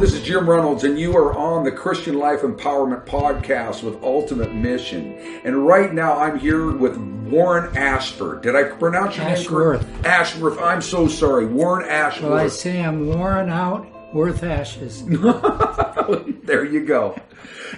[0.00, 4.54] this is Jim Reynolds, and you are on the Christian Life Empowerment Podcast with Ultimate
[4.54, 5.12] Mission.
[5.44, 8.40] And right now, I'm here with Warren Ashford.
[8.40, 9.82] Did I pronounce your Ashworth.
[9.82, 10.06] name correct?
[10.06, 10.58] Ashworth.
[10.58, 12.30] I'm so sorry, Warren Ashworth.
[12.30, 15.02] Well, I say I'm worn out, worth ashes.
[16.50, 17.16] there you go.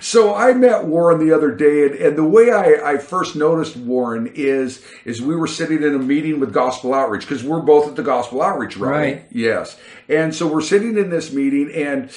[0.00, 3.77] So I met Warren the other day, and, and the way I, I, first noticed
[3.77, 7.87] Warren is is we were sitting in a meeting with Gospel Outreach because we're both
[7.87, 9.16] at the Gospel Outreach, right?
[9.16, 9.27] Right.
[9.30, 9.78] Yes.
[10.09, 12.11] And so we're sitting in this meeting, and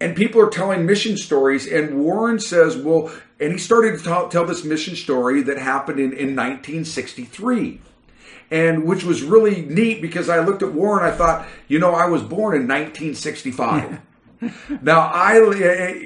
[0.00, 4.28] and people are telling mission stories, and Warren says, "Well," and he started to tell,
[4.28, 7.80] tell this mission story that happened in, in 1963
[8.52, 11.04] and which was really neat because I looked at Warren.
[11.04, 14.00] I thought, you know, I was born in 1965.
[14.82, 15.34] now, I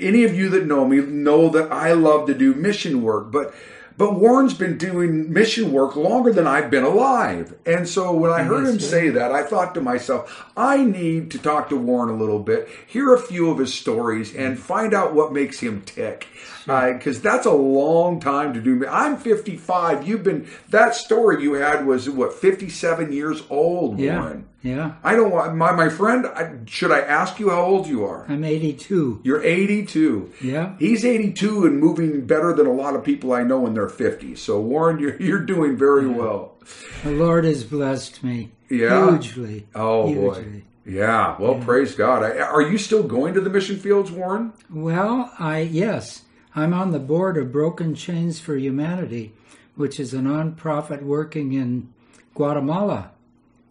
[0.01, 3.55] any of you that know me know that I love to do mission work, but
[3.97, 7.55] but Warren's been doing mission work longer than I've been alive.
[7.65, 11.39] And so when I heard him say that, I thought to myself, I need to
[11.39, 15.15] talk to Warren a little bit, hear a few of his stories, and find out
[15.15, 16.27] what makes him tick.
[16.67, 18.85] Because uh, that's a long time to do.
[18.89, 20.09] I'm 55.
[20.09, 24.19] You've been, that story you had was, what, 57 years old, Yeah.
[24.21, 24.49] Warren?
[24.65, 24.95] Yeah.
[25.05, 28.25] I don't want, my, my friend, I, should I ask you how old you are?
[28.31, 29.21] I'm 82.
[29.23, 30.33] You're 82.
[30.43, 30.75] Yeah.
[30.79, 34.39] He's 82 and moving better than a lot of people I know in their 50s.
[34.39, 36.55] So Warren, you're you're doing very well.
[37.03, 39.11] The Lord has blessed me Yeah?
[39.11, 39.67] hugely.
[39.75, 40.45] Oh hugely.
[40.45, 40.63] boy.
[40.87, 41.37] Yeah.
[41.39, 42.23] Well, praise God.
[42.23, 44.55] I, are you still going to the mission fields, Warren?
[44.71, 46.23] Well, I yes,
[46.55, 49.35] I'm on the board of Broken Chains for Humanity,
[49.77, 51.93] which is a nonprofit working in
[52.35, 53.11] Guatemala.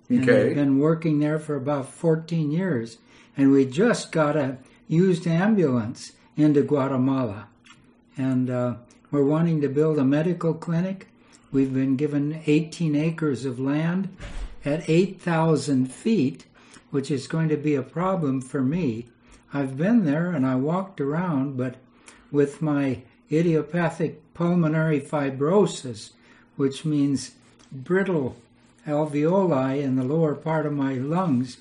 [0.09, 0.49] And Okay.
[0.49, 2.97] I've been working there for about 14 years,
[3.37, 7.47] and we just got a used ambulance into Guatemala,
[8.17, 8.75] and uh,
[9.11, 11.07] we're wanting to build a medical clinic.
[11.51, 14.15] We've been given 18 acres of land
[14.65, 16.45] at 8,000 feet,
[16.91, 19.07] which is going to be a problem for me.
[19.53, 21.75] I've been there and I walked around, but
[22.31, 26.11] with my idiopathic pulmonary fibrosis,
[26.55, 27.31] which means
[27.71, 28.35] brittle
[28.87, 31.57] alveoli in the lower part of my lungs,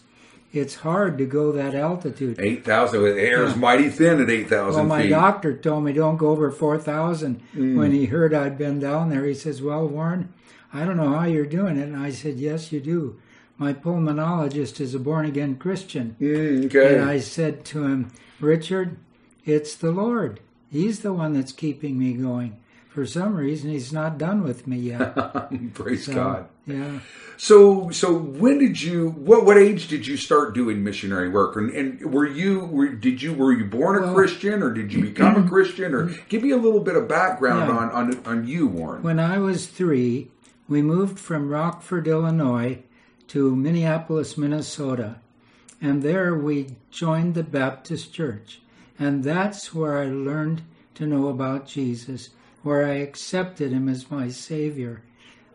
[0.53, 2.38] it's hard to go that altitude.
[2.38, 3.03] 8,000.
[3.03, 5.10] The air is mighty thin at 8,000 Well, my feet.
[5.10, 7.41] doctor told me don't go over 4,000.
[7.55, 7.77] Mm.
[7.77, 10.32] When he heard I'd been down there, he says, Well, Warren,
[10.72, 11.84] I don't know how you're doing it.
[11.84, 13.19] And I said, Yes, you do.
[13.56, 16.16] My pulmonologist is a born again Christian.
[16.21, 16.97] Mm, okay.
[16.99, 18.97] And I said to him, Richard,
[19.44, 20.41] it's the Lord.
[20.71, 22.59] He's the one that's keeping me going.
[22.92, 25.14] For some reason, he's not done with me yet.
[25.75, 26.48] praise So, God.
[26.66, 27.00] Yeah.
[27.38, 29.10] So, so when did you?
[29.10, 31.56] What what age did you start doing missionary work?
[31.56, 34.92] And, and were you were, did you were you born a Well- Christian or did
[34.92, 35.94] you become a Christian?
[35.94, 37.76] Or give me a little bit of background Yeah.
[37.78, 39.02] on, on on you, Warren.
[39.02, 40.31] When I was three,
[40.69, 42.81] we moved from Rockford, Illinois
[43.28, 45.16] to Minneapolis, Minnesota.
[45.81, 48.60] And there we joined the Baptist Church.
[48.98, 50.62] And that's where I learned
[50.94, 52.28] to know about Jesus,
[52.62, 55.03] where I accepted him as my Savior.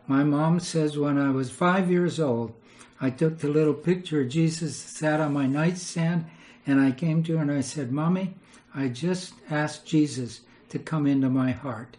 [0.07, 2.53] My mom says when I was five years old,
[2.99, 6.25] I took the little picture of Jesus that sat on my nightstand
[6.65, 8.35] and I came to her and I said, Mommy,
[8.73, 11.97] I just asked Jesus to come into my heart.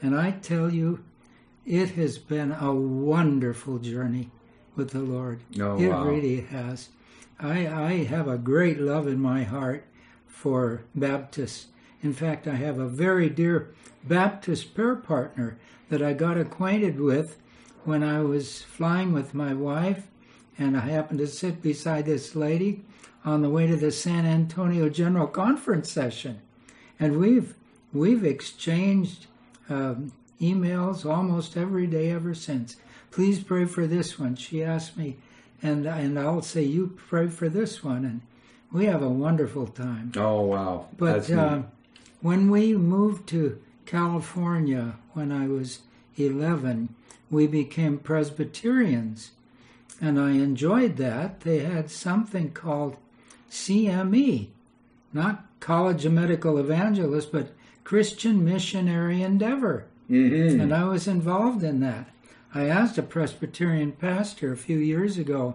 [0.00, 1.04] And I tell you,
[1.64, 4.30] it has been a wonderful journey
[4.76, 5.40] with the Lord.
[5.60, 6.04] Oh, it wow.
[6.04, 6.90] really has.
[7.40, 9.84] I, I have a great love in my heart
[10.26, 11.66] for Baptists.
[12.02, 13.74] In fact, I have a very dear
[14.04, 15.58] Baptist prayer partner
[15.88, 17.38] that I got acquainted with
[17.84, 20.06] when I was flying with my wife,
[20.58, 22.82] and I happened to sit beside this lady
[23.24, 26.40] on the way to the San Antonio General Conference session,
[26.98, 27.54] and we've
[27.92, 29.26] we've exchanged
[29.68, 32.76] um, emails almost every day ever since.
[33.10, 34.36] Please pray for this one.
[34.36, 35.16] She asked me,
[35.62, 38.20] and and I'll say you pray for this one, and
[38.72, 40.12] we have a wonderful time.
[40.16, 41.62] oh wow, But uh,
[42.26, 45.82] when we moved to California when I was
[46.16, 46.88] 11,
[47.30, 49.30] we became Presbyterians.
[50.00, 51.42] And I enjoyed that.
[51.42, 52.96] They had something called
[53.48, 54.48] CME,
[55.12, 57.54] not College of Medical Evangelists, but
[57.84, 59.84] Christian Missionary Endeavor.
[60.10, 60.60] Mhm.
[60.60, 62.08] And I was involved in that.
[62.52, 65.54] I asked a Presbyterian pastor a few years ago,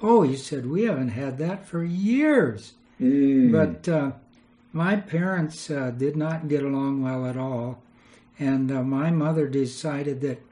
[0.00, 2.74] Oh, he said, we haven't had that for years.
[3.00, 3.50] Mm.
[3.50, 4.12] But uh,
[4.72, 7.82] my parents uh, did not get along well at all.
[8.38, 10.42] And uh, my mother decided that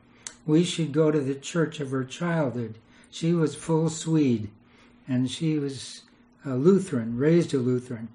[0.47, 2.77] we should go to the church of her childhood.
[3.11, 4.49] She was full Swede,
[5.09, 6.03] and she was
[6.45, 8.09] a Lutheran, raised a Lutheran.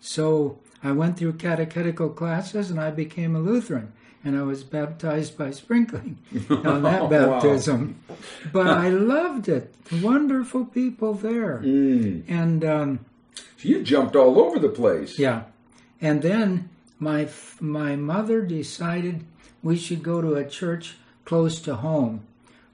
[0.00, 3.92] So I went through catechetical classes and I became a Lutheran.
[4.24, 6.18] And I was baptized by sprinkling
[6.50, 7.08] on that Wow.
[7.08, 8.00] baptism.
[8.52, 9.72] But I loved it.
[10.02, 11.60] Wonderful people there.
[11.64, 12.24] Mm.
[12.28, 12.98] And um,
[13.58, 15.18] So you jumped all over the place.
[15.18, 15.44] Yeah.
[16.00, 17.28] And then my
[17.60, 19.24] my mother decided
[19.62, 22.22] we should go to a church close to home.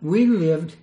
[0.03, 0.77] We lived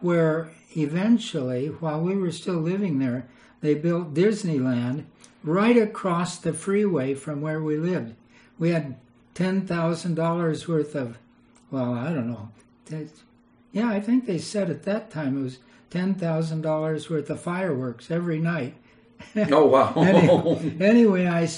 [0.00, 3.28] where eventually, while we were still living there,
[3.60, 5.04] they built Disneyland
[5.44, 8.14] right across the freeway from where we lived.
[8.58, 8.96] We had
[9.34, 11.18] ten thousand dollars worth of,
[11.70, 12.50] well, I don't know.
[13.72, 15.58] Yeah, I think they said at that time it was
[15.90, 18.76] ten thousand dollars worth of fireworks every night.
[19.50, 19.92] Oh wow.
[19.96, 21.48] Anyway, anyway, I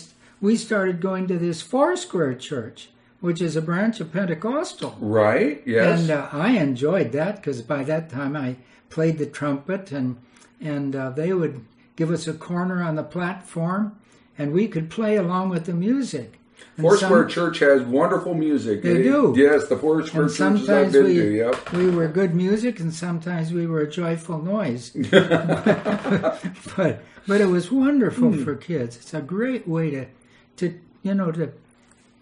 [0.41, 2.89] we started going to this Foursquare Church,
[3.21, 4.97] which is a branch of Pentecostal.
[5.01, 5.63] right?
[5.65, 6.01] Yes.
[6.01, 8.57] And uh, I enjoyed that because by that time I
[8.91, 10.17] played the trumpet, and
[10.61, 11.65] and uh, they would
[11.97, 13.97] give us a corner on the platform,
[14.37, 16.39] and we could play along with the music.
[16.81, 18.83] Foursquare some- Church has wonderful music.
[18.83, 19.35] They It- do.
[19.37, 21.31] Yes, the Foursquare and churches I've sometimes been we, to.
[21.37, 21.73] Yep.
[21.73, 24.91] we were good music, and sometimes we were a joyful noise.
[26.77, 28.45] but but it was wonderful Hmm.
[28.45, 28.97] for kids.
[28.97, 30.07] It's a great way to
[30.57, 31.53] to you know to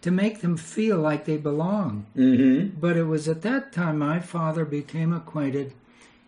[0.02, 2.06] to make them feel like they belong.
[2.16, 2.78] Mm-hmm.
[2.80, 5.72] But it was at that time my father became acquainted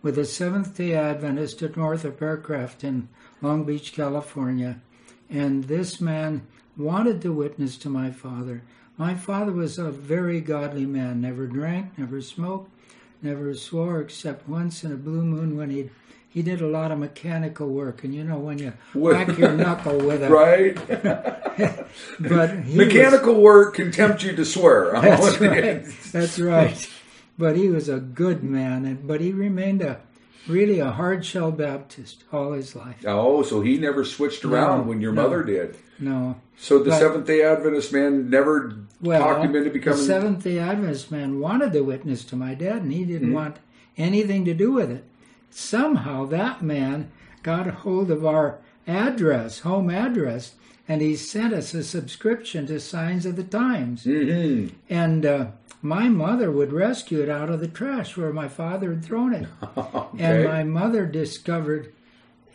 [0.01, 3.07] with a Seventh Day Adventist at Northrop Aircraft in
[3.41, 4.79] Long Beach, California,
[5.29, 6.45] and this man
[6.77, 8.61] wanted to witness to my father.
[8.97, 12.69] My father was a very godly man, never drank, never smoked,
[13.21, 15.89] never swore except once in a blue moon when he
[16.29, 19.99] he did a lot of mechanical work, and you know when you whack your knuckle
[19.99, 20.75] with it, Right.
[22.19, 24.93] but he was- Mechanical work can tempt you to swear.
[24.99, 25.85] That's right.
[26.11, 26.89] That's right.
[27.37, 29.99] But he was a good man, and but he remained a
[30.47, 32.97] really a hard shell Baptist all his life.
[33.05, 35.23] Oh, so he never switched around No, when your no.
[35.23, 35.75] mother did.
[35.99, 39.99] No, So the Seventh Day Adventist man never well, talked him into becoming.
[39.99, 40.05] the.
[40.05, 43.35] Seventh Day Adventist man wanted to witness to my dad, and he didn't Mm-hmm.
[43.35, 43.57] want
[43.97, 45.05] anything to do with it.
[45.51, 47.11] Somehow that man
[47.43, 48.57] got a hold of our
[48.87, 50.55] address, home address,
[50.89, 54.03] and he sent us a subscription to Signs of the Times.
[54.03, 55.45] hmm And uh,
[55.83, 59.47] my mother would rescue it out of the trash where my father had thrown it.
[60.17, 61.91] And my mother discovered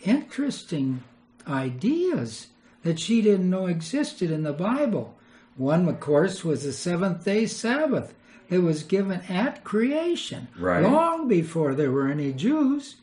[0.04, 1.02] interesting
[1.46, 2.48] ideas
[2.82, 5.16] that she didn't know existed in the Bible.
[5.56, 8.14] One, of course, was the seventh day Sabbath
[8.48, 10.82] that was given at creation, Right.
[10.82, 12.96] long before there were any Jews.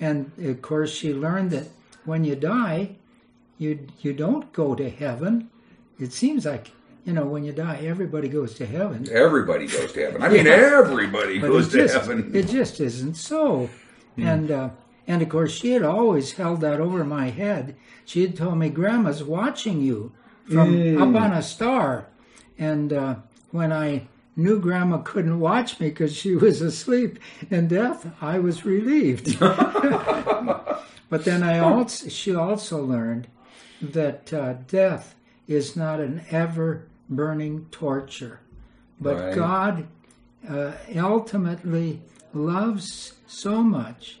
[0.00, 1.68] And of course, she learned that
[2.04, 2.96] when you die,
[3.58, 5.50] you you don't go to heaven.
[5.98, 6.70] It seems like
[7.04, 9.08] you know when you die, everybody goes to heaven.
[9.10, 10.22] Everybody goes to heaven.
[10.22, 12.30] I mean, everybody But goes to just, heaven.
[12.34, 13.70] It just isn't so.
[14.16, 14.70] And uh,
[15.06, 17.76] and of course, she had always held that over my head.
[18.04, 20.12] She had told me, "Grandma's watching you
[20.50, 22.08] from up on a star."
[22.58, 23.16] And uh,
[23.50, 27.18] when I knew Grandma couldn't watch me because she was asleep
[27.50, 29.38] in death, I was relieved.
[29.40, 33.28] but then I also she also learned
[33.80, 35.14] that uh, death
[35.48, 38.38] is not an ever burning torture,
[39.00, 39.34] but Right.
[39.34, 39.86] God
[40.48, 42.00] uh, ultimately
[42.32, 44.20] loves so much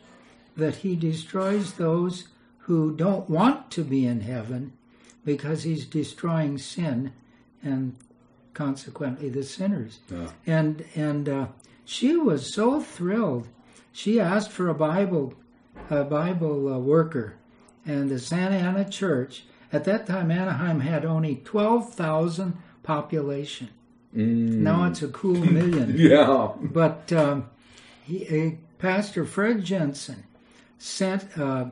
[0.56, 2.28] that he destroys those
[2.60, 4.72] who don't want to be in heaven
[5.24, 7.12] because he's destroying sin
[7.62, 7.94] and
[8.54, 10.00] consequently the sinners.
[10.10, 10.30] Yeah.
[10.46, 11.46] And and uh,
[11.84, 13.48] she was so thrilled.
[13.92, 15.34] She asked for a Bible
[15.90, 17.36] a Bible uh, worker,
[17.86, 23.68] and the Santa Ana Church at that time Anaheim had only twelve thousand population.
[24.12, 25.94] Now it's a cool million.
[25.96, 26.52] Yeah.
[26.60, 27.50] But um,
[28.02, 30.24] he, uh, Pastor Fred Jensen
[30.78, 31.66] sent uh,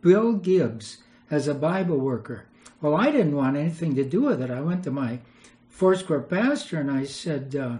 [0.00, 0.98] Bill Gibbs
[1.30, 2.46] as a Bible worker.
[2.80, 4.50] Well, I didn't want anything to do with it.
[4.50, 5.20] I went to my
[5.68, 7.78] Foursquare pastor and I said, uh,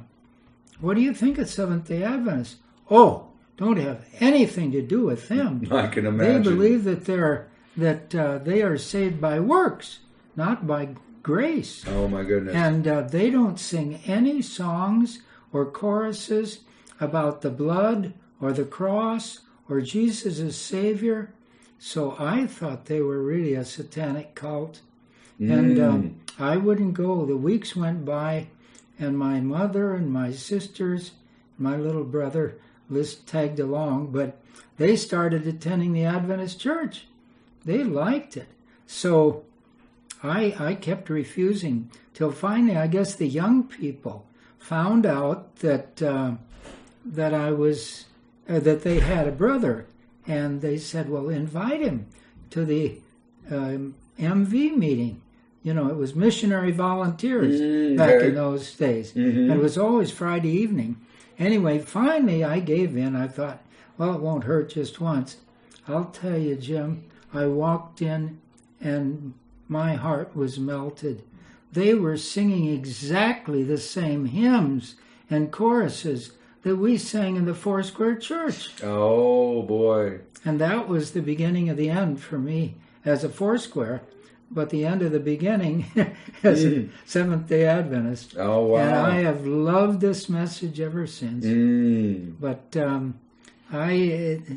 [0.80, 2.56] What do you think of Seventh day Adventists?
[2.90, 5.66] Oh, don't have anything to do with them.
[5.72, 6.42] I can imagine.
[6.42, 7.48] They believe that they're
[7.78, 10.00] that uh, they are saved by works,
[10.36, 10.90] not by
[11.22, 12.54] grace Oh my goodness.
[12.54, 15.20] and uh, they don't sing any songs
[15.52, 16.60] or choruses
[17.00, 21.32] about the blood or the cross or Jesus as Savior.
[21.78, 24.80] So I thought they were really a satanic cult.
[25.38, 27.24] And um, I wouldn't go.
[27.24, 28.48] The weeks went by,
[28.98, 31.12] and my mother and my sisters,
[31.56, 32.56] my little brother,
[32.90, 34.40] list tagged along, but
[34.78, 37.06] they started attending the Adventist church.
[37.64, 38.48] They liked it.
[38.86, 39.44] So
[40.22, 44.26] I, I kept refusing till finally, I guess the young people
[44.58, 46.32] found out that uh,
[47.04, 48.06] that I was
[48.48, 49.86] uh, that they had a brother,
[50.26, 52.06] and they said, "Well, invite him
[52.50, 52.98] to the
[53.50, 55.22] um, MV meeting."
[55.62, 59.12] You know, it was missionary volunteers Mm, back in those days.
[59.12, 59.36] Mhm.
[59.36, 60.96] And it was always Friday evening.
[61.38, 63.14] Anyway, finally I gave in.
[63.16, 63.60] I thought,
[63.98, 65.36] well, it won't hurt just once.
[65.86, 68.40] I'll tell you, Jim, I walked in
[68.80, 69.34] and
[69.68, 71.22] my heart was melted.
[71.72, 74.94] They were singing exactly the same hymns
[75.30, 76.32] and choruses
[76.62, 78.82] that we sang in the Four Square Church.
[78.82, 80.20] Oh boy.
[80.44, 84.02] And that was the beginning of the end for me as a Foursquare,
[84.50, 85.86] but the end of the beginning
[86.42, 88.36] as a Seventh day Adventist.
[88.38, 88.78] Oh wow.
[88.78, 91.44] And I have loved this message ever since.
[91.44, 92.34] Mm.
[92.40, 93.18] But um,
[93.70, 93.92] I,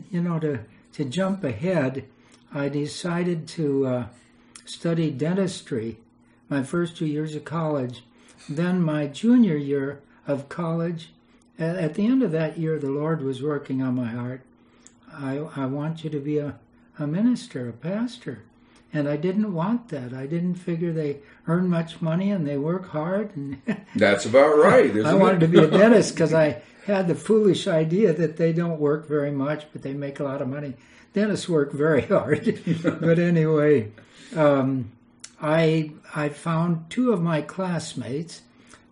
[0.10, 0.60] you know, to,
[0.94, 2.06] to jump ahead,
[2.54, 4.06] I decided to uh,
[4.66, 6.00] study dentistry
[6.50, 8.04] my first two years of college.
[8.50, 11.14] Then my junior year of college,
[11.58, 14.42] at, the end of that year, the Lord was working on my heart.
[15.14, 16.60] I, I want you to be a,
[16.98, 18.44] a minister, a pastor.
[18.94, 20.14] And I didn't want that.
[20.14, 23.36] I didn't figure they earn much money and they work hard.
[23.36, 23.62] And
[23.96, 24.94] That's about right.
[25.06, 25.48] I wanted it?
[25.48, 29.32] to be a dentist because I had the foolish idea that they don't work very
[29.32, 30.74] much, but they make a lot of money.
[31.14, 32.62] Dentists work very hard.
[32.84, 33.92] but anyway,
[34.36, 34.92] um,
[35.42, 38.42] I I found two of my classmates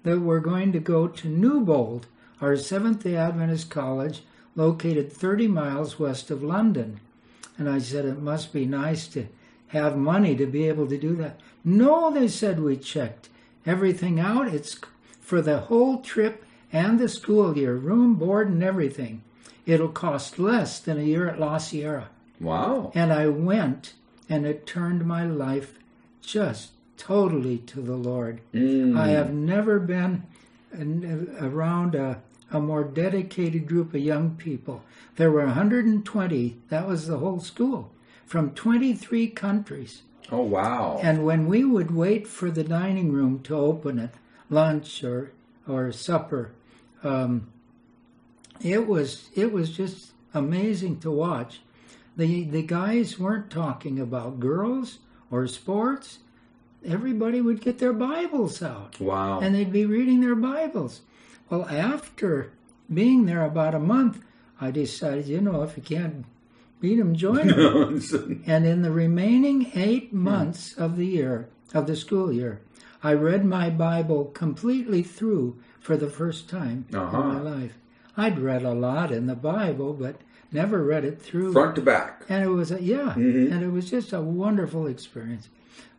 [0.04, 2.08] that were going to go to Newbold,
[2.42, 4.24] our Seventh Day Adventist college,
[4.56, 7.00] located 30 miles west of London.
[7.58, 9.28] And I said it must be nice to
[9.70, 11.40] have money to be able to do that.
[11.64, 13.30] No, they said we checked
[13.66, 14.48] everything out.
[14.48, 14.80] It's
[15.22, 19.24] for the whole trip and the school year, room, board, and everything.
[19.66, 22.10] It'll cost less than a year at La Sierra.
[22.40, 22.92] Wow.
[22.96, 23.94] And I went,
[24.28, 25.78] and it turned my life
[26.22, 28.42] just totally to the Lord.
[28.54, 28.98] Mm.
[28.98, 30.24] I have never been
[31.40, 32.22] around a,
[32.52, 34.84] a more dedicated group of young people.
[35.16, 37.92] There were 120, that was the whole school,
[38.30, 40.04] from 23 countries.
[40.32, 41.00] Oh wow.
[41.02, 44.14] And when we would wait for the dining room to open at
[44.52, 45.32] lunch or
[45.68, 46.52] or supper,
[47.04, 47.50] um,
[48.62, 51.62] it was it was just amazing to watch.
[52.16, 55.00] The the guys weren't talking about girls
[55.32, 56.20] or sports.
[56.86, 59.40] Everybody would get their Bibles out wow.
[59.40, 61.02] and they'd be reading their Bibles.
[61.50, 62.52] Well, after
[62.94, 64.22] being there about a month,
[64.62, 66.26] I decided, you know, if you can't
[66.80, 68.44] beat them, join them.
[68.46, 72.62] And in the remaining eight months of the year, of the school year,
[73.04, 77.22] I read my Bible completely through for the first time Uh-huh.
[77.22, 77.74] in my life.
[78.18, 80.16] I'd read a lot in the Bible, but
[80.52, 81.54] never read it through.
[81.54, 82.24] Front to back.
[82.28, 83.52] And it was, a, yeah, Mhm.
[83.52, 85.48] and it was just a wonderful experience.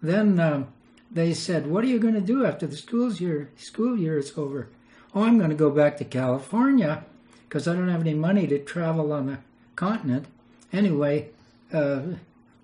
[0.03, 0.67] Then um,
[1.11, 4.33] they said, "What are you going to do after the school's year school year is
[4.37, 4.69] over?"
[5.15, 7.05] Oh, I'm going to go back to California
[7.49, 9.39] because I don't have any money to travel on the
[9.77, 10.27] continent.
[10.73, 11.29] Anyway,
[11.73, 12.00] uh,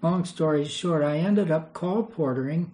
[0.03, 2.67] long story short, I ended up colportering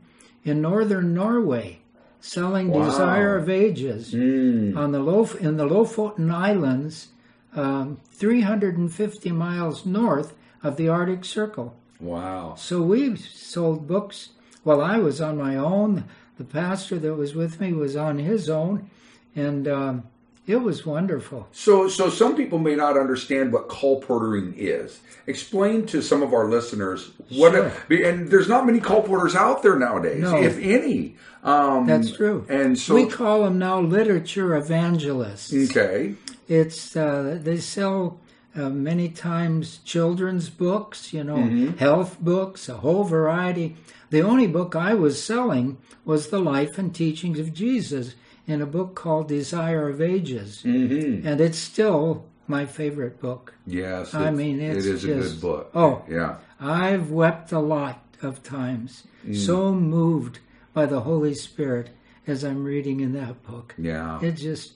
[0.44, 1.78] in northern Norway,
[2.20, 2.84] selling Wow.
[2.84, 4.76] Desire of Ages Mm.
[4.76, 7.08] on the Lof- in the Lofoten Islands,
[7.54, 11.74] um, 350 miles north of the Arctic Circle.
[12.00, 12.54] Wow.
[12.56, 14.30] So we sold books
[14.64, 16.04] while I was on my own.
[16.38, 18.90] The pastor that was with me was on his own,
[19.36, 20.02] and um,
[20.46, 21.48] it was wonderful.
[21.52, 25.00] So, so some people may not understand what colportering is.
[25.26, 27.52] Explain to some of our listeners what.
[27.52, 27.72] Sure.
[28.04, 30.36] and there's not many colporters out there nowadays, No.
[30.42, 31.16] if any.
[31.44, 32.44] Um, That's true.
[32.48, 35.52] And so, we call them now literature evangelists.
[35.70, 36.14] okay,
[36.48, 38.18] It's uh, they sell
[38.56, 41.76] uh, many times children's books, you know, Mm-hmm.
[41.78, 43.76] health books, a whole variety.
[44.10, 48.14] The only book I was selling was the life and teachings of Jesus
[48.46, 53.54] in a book called Desire of Ages, hmm and it's still my favorite book.
[53.66, 55.70] yes, I mean, it's it is a good book.
[55.74, 56.02] oh.
[56.08, 59.36] yeah, I've wept a lot of times, Mm.
[59.36, 60.40] so moved
[60.74, 61.90] by the Holy Spirit
[62.26, 63.74] as I'm reading in that book.
[63.78, 64.20] yeah.
[64.20, 64.72] It just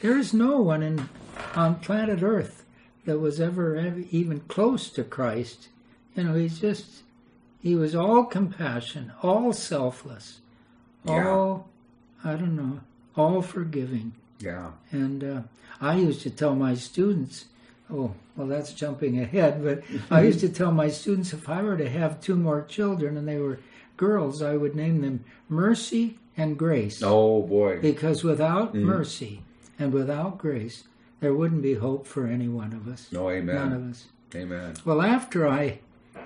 [0.00, 1.08] there is no one in
[1.56, 2.64] on planet Earth
[3.04, 5.68] that was ever, ever even close to Christ.
[6.14, 7.02] You know, he's just
[7.60, 10.40] he was all compassion, all selfless,
[11.04, 11.28] Yeah.
[11.28, 11.68] all
[12.24, 12.80] I don't know,
[13.16, 14.12] all forgiving.
[14.40, 14.70] yeah.
[14.90, 15.40] And uh,
[15.80, 17.44] I used to tell my students,
[17.92, 21.76] oh, well, that's jumping ahead, but I used to tell my students if I were
[21.76, 23.60] to have two more children and they were
[23.96, 27.02] girls, I would name them Mercy and Grace.
[27.02, 27.80] Oh boy.
[27.80, 29.42] Because without mercy
[29.78, 30.84] and without grace,
[31.20, 33.12] there wouldn't be hope for any one of us.
[33.12, 33.54] No, amen.
[33.54, 33.82] None amen.
[33.84, 34.04] of us.
[34.34, 34.74] Amen.
[34.84, 35.78] Well, after I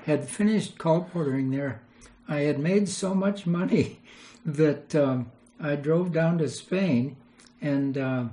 [0.06, 1.82] had finished colportering there,
[2.26, 4.00] I had made so much money
[4.46, 7.16] that um, I drove down to Spain
[7.60, 8.24] and uh,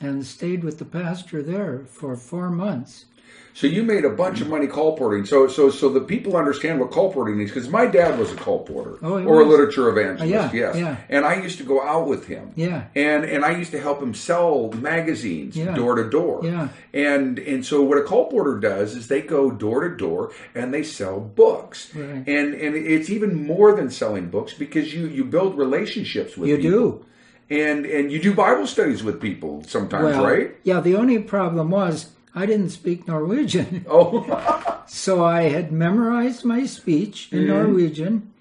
[0.00, 3.06] and stayed with the pastor there for four months.
[3.54, 5.26] So you made a bunch of money colporting.
[5.26, 8.96] So so so the people understand what colporting is because my dad was a colporter
[9.02, 10.22] Oh, or a literature evangelist.
[10.22, 10.96] Uh, yeah, yes, yeah.
[11.10, 12.52] and I used to go out with him.
[12.56, 12.84] Yeah.
[12.96, 15.74] and and I used to help him sell magazines Yeah.
[15.74, 16.40] door to door.
[16.44, 16.68] Yeah.
[16.94, 20.82] and and so what a colporter does is they go door to door and they
[20.82, 21.94] sell books.
[21.94, 22.26] Right.
[22.26, 26.56] And and it's even more than selling books because you you build relationships with You
[26.56, 26.70] people.
[26.70, 27.04] do.
[27.50, 30.56] And and you do Bible studies with people sometimes, Well, right?
[30.62, 30.80] yeah.
[30.80, 37.28] The only problem was I didn't speak Norwegian, Oh, so I had memorized my speech
[37.30, 38.32] in Norwegian,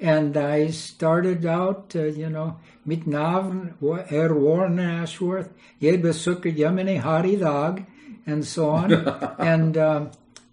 [0.00, 5.50] and I started out, uh, you know, mit navn er Warren Ashworth,
[5.80, 7.86] jeg besøker hjemme har i dag,
[8.26, 8.92] and so on,
[9.38, 10.10] and um,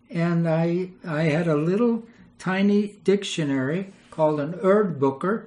[0.10, 2.04] and I I had a little
[2.40, 5.46] tiny dictionary called an Erdbooker,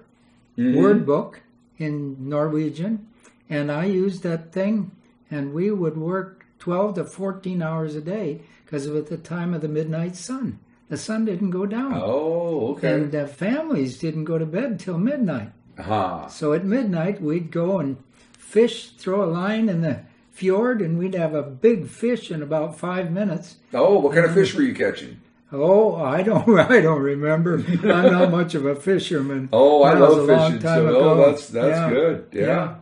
[0.56, 1.40] word book
[1.78, 3.06] in Norwegian,
[3.48, 4.90] and I used that thing,
[5.30, 9.54] and we would work 12 to 14 hours a day because of at the time
[9.54, 10.58] of the midnight sun.
[10.88, 12.92] The sun didn't go down, oh, okay.
[12.92, 15.52] and uh, families didn't go to bed till midnight.
[15.78, 16.26] Huh.
[16.26, 17.98] So at midnight, we'd go and
[18.36, 20.00] fish, throw a line in the
[20.32, 23.58] fjord, and we'd have a big fish in about five minutes.
[23.72, 25.20] Oh, what kind of fish were you catching?
[25.52, 27.58] Oh, I don't, I don't remember.
[27.84, 29.50] I'm not much of a fisherman.
[29.52, 30.62] Oh, I That was love long fishing.
[30.62, 31.10] time So, ago.
[31.10, 31.90] oh, that's that's Yeah.
[31.90, 32.26] good.
[32.32, 32.74] Yeah.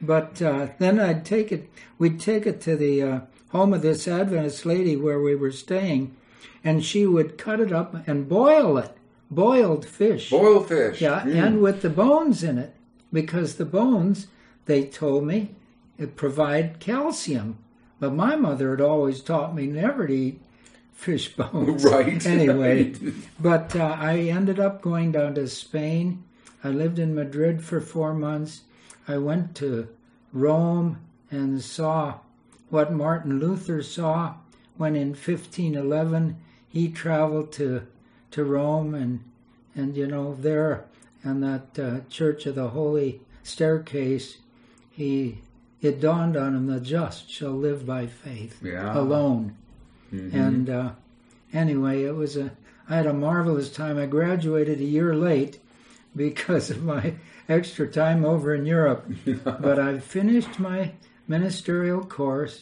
[0.00, 1.68] But uh, then I'd take it.
[1.98, 3.20] We'd take it to the uh,
[3.52, 6.14] home of this Adventist lady where we were staying,
[6.64, 8.92] and she would cut it up and boil it,
[9.30, 10.30] boiled fish.
[10.30, 11.00] Boiled fish.
[11.00, 11.34] Yeah, Mm.
[11.46, 12.74] and with the bones in it,
[13.12, 14.26] because the bones,
[14.66, 15.54] they told me,
[15.98, 17.58] it provide calcium.
[18.00, 20.40] But my mother had always taught me never to eat
[20.92, 21.84] fish bones.
[21.92, 22.24] Right.
[22.26, 22.94] Anyway,
[23.40, 26.24] but uh, I ended up going down to Spain.
[26.64, 28.62] I lived in Madrid for four months.
[29.08, 29.88] I went to
[30.32, 30.98] Rome
[31.30, 32.20] and saw
[32.72, 34.32] what Martin Luther saw
[34.78, 36.36] when in 1511
[36.66, 37.82] he traveled to
[38.30, 39.20] to Rome and
[39.76, 40.86] and you know there
[41.22, 44.38] in that uh, Church of the Holy Staircase
[44.90, 45.38] he
[45.82, 48.96] it dawned on him the just shall live by faith Yeah.
[48.98, 49.54] alone
[50.10, 50.32] Mhm.
[50.34, 50.90] and uh,
[51.52, 52.52] anyway it was a
[52.88, 55.58] I had a marvelous time I graduated a year late
[56.16, 57.14] because of my
[57.50, 59.04] extra time over in Europe
[59.44, 60.92] but I finished my
[61.34, 62.56] ministerial course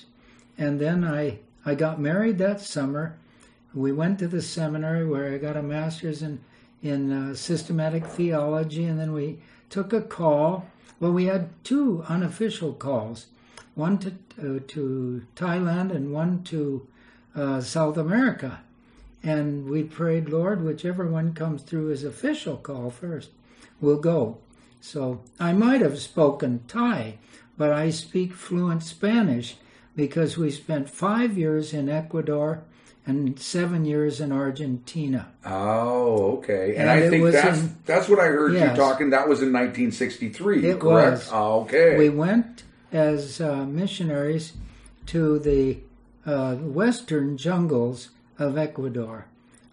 [0.57, 1.39] and then I
[1.71, 3.05] I got married that summer
[3.75, 6.41] we went to the seminary where I got a master's in
[6.83, 10.67] in uh, systematic theology, and then we took a call.
[10.99, 13.27] Well, we had two unofficial calls,
[13.75, 16.87] one to uh, to Thailand and one to
[17.35, 18.61] uh, South America,
[19.23, 23.31] and we prayed, Lord, whichever one comes through as official call first,
[23.81, 24.39] we'll go.
[24.81, 27.19] So I might have spoken Thai,
[27.61, 29.57] but I speak fluent Spanish
[29.94, 32.62] because we spent five years in Ecuador
[33.07, 35.29] and seven years in Argentina.
[35.44, 36.70] Oh, okay.
[36.77, 38.70] And, And I think that's in- that's what I heard Yes.
[38.70, 39.11] you talking.
[39.11, 41.18] That was in 1963, It correct?
[41.18, 41.29] was.
[41.31, 41.99] Oh, okay.
[41.99, 44.55] We went as uh, missionaries
[45.12, 45.81] to the
[46.25, 49.27] uh, western jungles of Ecuador,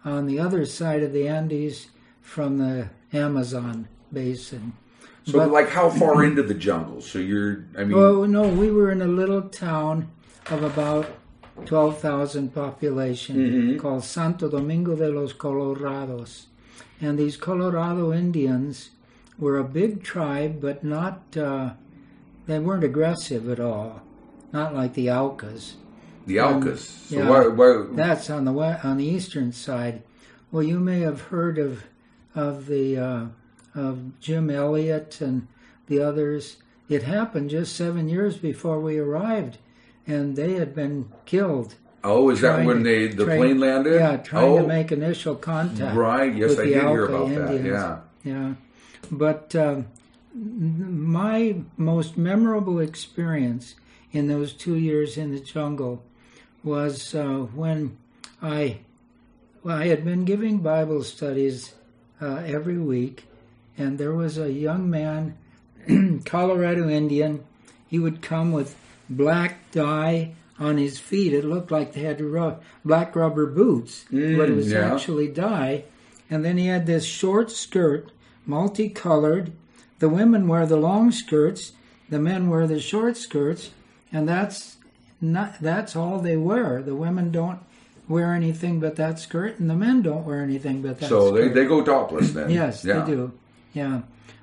[0.04, 1.86] on the other side of the Andes
[2.20, 4.74] from the Amazon basin.
[5.32, 7.00] So, but- like, how far into the jungle?
[7.00, 10.08] So you're, I mean, Oh no, we were in a little town
[10.50, 11.06] of about
[11.66, 13.78] twelve thousand population Mm-hmm.
[13.78, 16.46] called Santo Domingo de los Colorados,
[17.00, 18.90] and these Colorado Indians
[19.38, 21.70] were a big tribe, but not uh,
[22.46, 24.02] they weren't aggressive at all,
[24.52, 25.74] not like the Aucas.
[26.26, 26.80] the Aucas.
[27.08, 27.28] So yeah.
[27.28, 30.02] why, why, That's on the on the eastern side.
[30.50, 31.84] Well, you may have heard of
[32.34, 33.24] of the uh,
[33.78, 35.46] of Jim Elliot and
[35.86, 36.56] the others.
[36.88, 39.58] It happened just seven years before we arrived,
[40.06, 41.74] and they had been killed.
[42.04, 43.94] oh, is that when to- they the trying- plane landed?
[43.94, 45.96] Yeah, trying oh, to make initial contact.
[45.96, 46.34] Right.
[46.34, 47.54] Yes, with I the did hear Auca about that.
[47.54, 47.66] Indians.
[47.66, 47.98] Yeah.
[48.24, 48.54] Yeah,
[49.10, 49.86] but um,
[50.34, 53.74] my most memorable experience
[54.12, 56.02] in those two years in the jungle
[56.64, 57.96] was uh, when
[58.42, 58.78] I
[59.62, 61.74] well, I had been giving Bible studies
[62.20, 63.24] uh, every week,
[63.78, 65.36] and there was a young man,
[66.24, 67.44] Colorado Indian.
[67.86, 68.76] He would come with
[69.08, 71.32] black dye on his feet.
[71.32, 74.92] It looked like they had ru- black rubber boots, but it Mm, was yeah.
[74.92, 75.84] actually dye.
[76.30, 78.10] And then he had this short skirt,
[78.44, 79.52] multicolored.
[79.98, 81.72] The women wear the long skirts,
[82.10, 83.70] the men wear the short skirts,
[84.12, 84.76] and that's
[85.20, 86.82] not that's all they wear.
[86.82, 87.60] The women don't
[88.08, 91.48] wear anything but that skirt, and the men don't wear anything but that So they,
[91.48, 92.50] they go topless then.
[92.50, 93.00] Yes, yeah.
[93.00, 93.32] they do.
[93.78, 94.00] Yeah.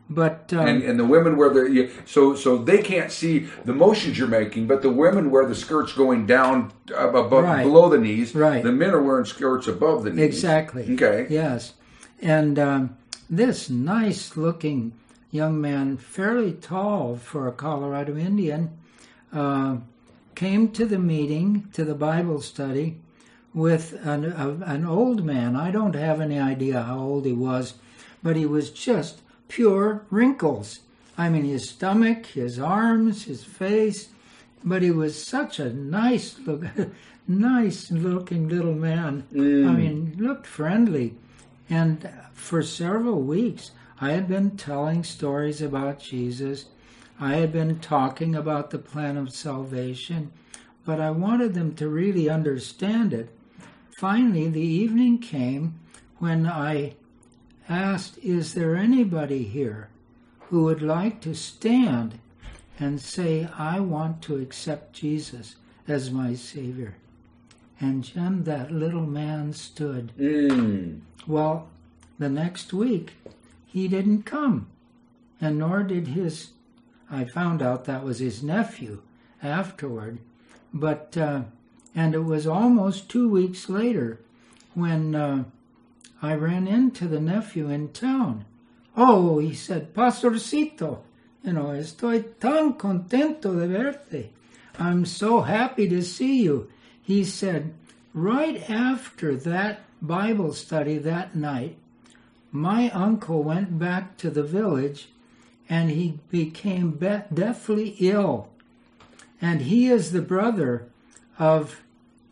[0.07, 4.19] But um, and and the women wear the so so they can't see the motions
[4.19, 7.63] you're making, but the women wear the skirts going down above Right.
[7.63, 8.35] below the knees.
[8.35, 8.61] Right.
[8.63, 10.25] The men are wearing skirts above the knees.
[10.25, 10.93] Exactly.
[10.93, 11.25] Okay.
[11.29, 11.73] Yes.
[12.21, 12.97] And um,
[13.29, 14.93] this nice looking
[15.31, 18.69] young man, fairly tall for a Colorado Indian,
[19.33, 19.77] uh,
[20.35, 22.97] came to the meeting, to the Bible study,
[23.55, 25.55] with an, a, an old man.
[25.55, 27.73] I don't have any idea how old he was,
[28.21, 30.79] but he was just pure wrinkles.
[31.17, 34.09] I mean, his stomach, his arms, his face,
[34.63, 36.65] but he was such a nice look,
[37.27, 39.25] nice looking little man.
[39.31, 39.77] I mm.
[39.77, 41.15] mean, looked friendly.
[41.69, 46.65] And for several weeks, I had been telling stories about Jesus.
[47.19, 50.31] I had been talking about the plan of salvation,
[50.83, 53.29] but I wanted them to really understand it.
[53.97, 55.79] Finally, the evening came
[56.19, 56.95] when I
[57.69, 59.89] asked, Is there anybody here
[60.49, 62.19] who would like to stand
[62.79, 65.55] and say, I want to accept Jesus
[65.87, 66.95] as my Savior?
[67.79, 70.11] And Jen, that little man stood.
[70.17, 71.01] Mm.
[71.27, 71.67] Well,
[72.17, 73.13] the next week,
[73.65, 74.67] he didn't come,
[75.41, 76.51] and nor did his.
[77.11, 79.01] I found out that was his nephew
[79.43, 80.19] afterward,
[80.73, 81.41] but uh,
[81.93, 84.19] and it was almost two weeks later
[84.73, 85.43] when uh,
[86.25, 88.45] I ran into the nephew in town.
[88.97, 90.99] Oh, he said, Pastorcito,
[91.43, 94.29] you know, estoy tan contento de verte.
[94.79, 96.69] I'm so happy to see you.
[97.01, 97.73] He said,
[98.13, 101.77] right after that Bible study that night,
[102.51, 105.09] my uncle went back to the village
[105.69, 108.49] and he became be- deathly ill.
[109.41, 110.87] And he is the brother
[111.37, 111.81] of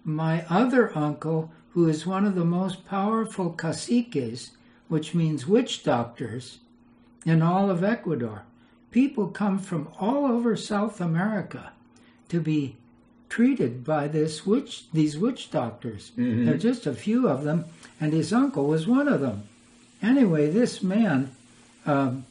[0.03, 4.52] my other uncle, who is one of the most powerful caciques,
[4.88, 6.60] which means witch doctors,
[7.26, 8.44] in all of Ecuador.
[8.92, 11.72] People come from all over South America
[12.30, 12.76] to be
[13.28, 16.12] treated by this witch, these witch doctors.
[16.46, 17.66] There are just a few of them,
[18.00, 19.44] and his uncle was one of them.
[20.02, 21.32] Anyway, this man,
[21.88, 22.26] um,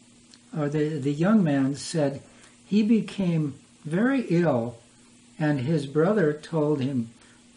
[0.57, 2.23] or the, the young man, said
[2.65, 4.77] he became very ill,
[5.39, 7.11] and his brother told him,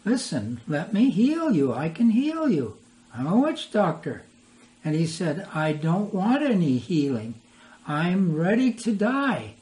[0.06, 1.74] Listen, let me heal you.
[1.74, 2.76] I can heal you.
[3.12, 4.22] I'm a witch doctor.
[4.84, 7.34] And he said, I don't want any healing.
[7.88, 9.54] I'm ready to die.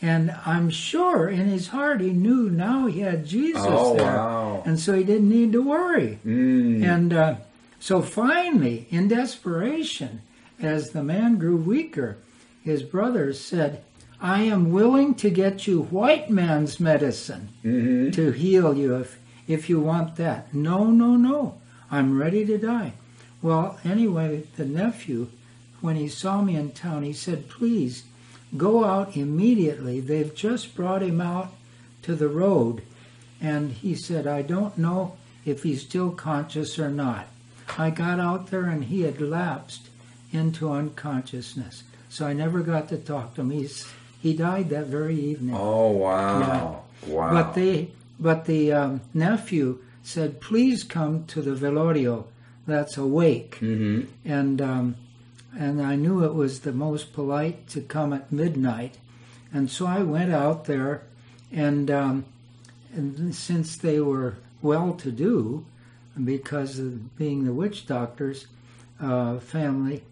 [0.00, 4.04] And I'm sure in his heart he knew now he had Jesus Oh, there.
[4.04, 4.62] wow.
[4.64, 6.20] And so he didn't need to worry.
[6.24, 6.84] Mm.
[6.84, 7.34] And uh,
[7.80, 10.20] so finally, in desperation,
[10.60, 12.18] as the man grew weaker,
[12.62, 13.82] his brothers said,
[14.20, 19.68] I am willing to get you white man's medicine hmm to heal you if, if
[19.68, 20.54] you want that.
[20.54, 21.60] No, no, no.
[21.90, 22.94] I'm ready to die.
[23.42, 25.28] Well, anyway, the nephew,
[25.80, 28.04] when he saw me in town, he said, Please
[28.56, 30.00] go out immediately.
[30.00, 31.52] They've just brought him out
[32.02, 32.82] to the road.
[33.40, 37.26] And he said, I don't know if he's still conscious or not.
[37.76, 39.88] I got out there and he had lapsed
[40.32, 41.82] into unconsciousness.
[42.08, 43.50] So I never got to talk to him.
[43.50, 43.86] He's,
[44.20, 45.54] he died that very evening.
[45.54, 46.84] Oh wow.
[47.06, 47.32] Wow.
[47.32, 52.24] But they, but the um, nephew said, "Please come to the velorio.
[52.66, 54.96] That's a wake." hmm And um,
[55.58, 58.98] and I knew it was the most polite to come at midnight,
[59.52, 61.02] and so I went out there,
[61.52, 62.24] and um,
[62.94, 65.64] and since they were well-to-do,
[66.24, 68.46] because of being the witch doctors
[69.00, 70.02] uh, family,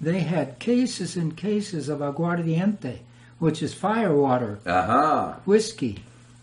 [0.00, 2.98] they had cases and cases of aguardiente,
[3.38, 5.34] which is fire water Uh-huh.
[5.44, 5.98] whiskey.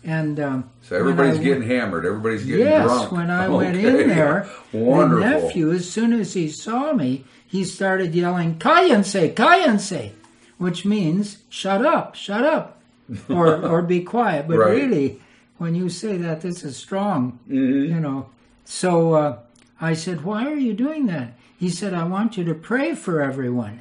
[0.06, 2.06] And um, So everybody's getting hammered.
[2.06, 3.10] Everybody's getting yes, drunk.
[3.12, 4.02] when I went Okay.
[4.02, 5.18] in there, Wonderful.
[5.18, 10.12] the nephew, as soon as he saw me, he started yelling, "Cállense, cállense,"
[10.58, 12.80] which means "shut up, shut up,"
[13.28, 14.46] or or be quiet.
[14.46, 14.70] But Right.
[14.76, 15.20] really,
[15.58, 17.88] when you say that, this is strong, Mhm.
[17.88, 18.26] you know.
[18.64, 19.38] So uh,
[19.80, 23.20] I said, "Why are you doing that?" He said, "I want you to pray for
[23.20, 23.80] everyone."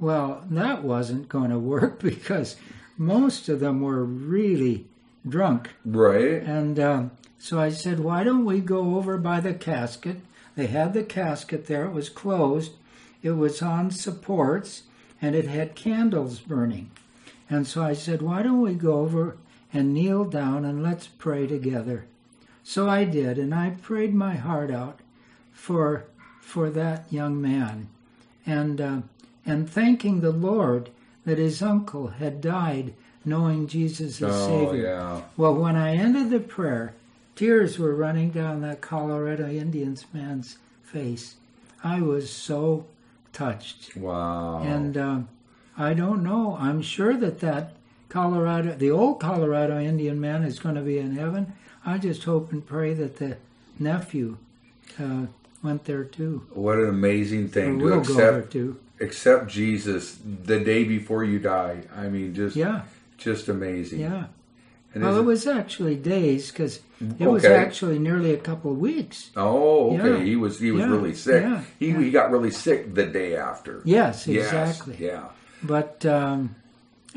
[0.00, 2.56] Well, that wasn't going to work because
[2.98, 4.86] most of them were really
[5.28, 5.70] drunk.
[5.84, 6.42] Right.
[6.42, 10.20] And um, so I said, why don't we go over by the casket?
[10.54, 12.72] They had the casket there, it was closed,
[13.22, 14.82] it was on supports,
[15.20, 16.90] and it had candles burning.
[17.48, 19.36] And so I said, why don't we go over
[19.72, 22.04] and kneel down and let's pray together?
[22.64, 25.00] So I did, and I prayed my heart out
[25.52, 26.04] for
[26.40, 27.88] for that young man,
[28.46, 29.00] and uh,
[29.46, 30.90] and thanking the Lord
[31.24, 34.82] that his uncle had died knowing Jesus as Oh Savior.
[34.84, 35.22] yeah.
[35.36, 36.94] Well, when I ended the prayer,
[37.36, 41.36] tears were running down that Colorado Indians man's face.
[41.84, 42.86] I was so
[43.32, 43.96] touched.
[43.96, 44.62] Wow.
[44.62, 45.28] And um,
[45.76, 46.56] I don't know.
[46.60, 47.72] I'm sure that that
[48.08, 51.54] Colorado, the old Colorado Indian man, is going to be in heaven.
[51.84, 53.38] I just hope and pray that the
[53.78, 54.36] nephew
[55.00, 55.26] uh,
[55.62, 56.46] went there too.
[56.50, 58.56] What an amazing thing to will go there accept
[59.00, 61.82] accept Jesus the day before you die.
[61.96, 62.82] I mean, just Yeah,
[63.22, 64.00] just amazing.
[64.00, 64.24] yeah.
[64.94, 66.80] And Well, it was actually days because
[67.18, 69.30] it was actually nearly a couple of weeks.
[69.36, 70.18] Oh, okay.
[70.18, 70.24] Yeah.
[70.24, 71.42] He was he was Yeah, really sick.
[71.42, 73.80] yeah, he he got really sick the day after.
[73.84, 74.96] Yes, Yes, exactly.
[75.00, 75.28] Yeah.
[75.62, 76.56] But um,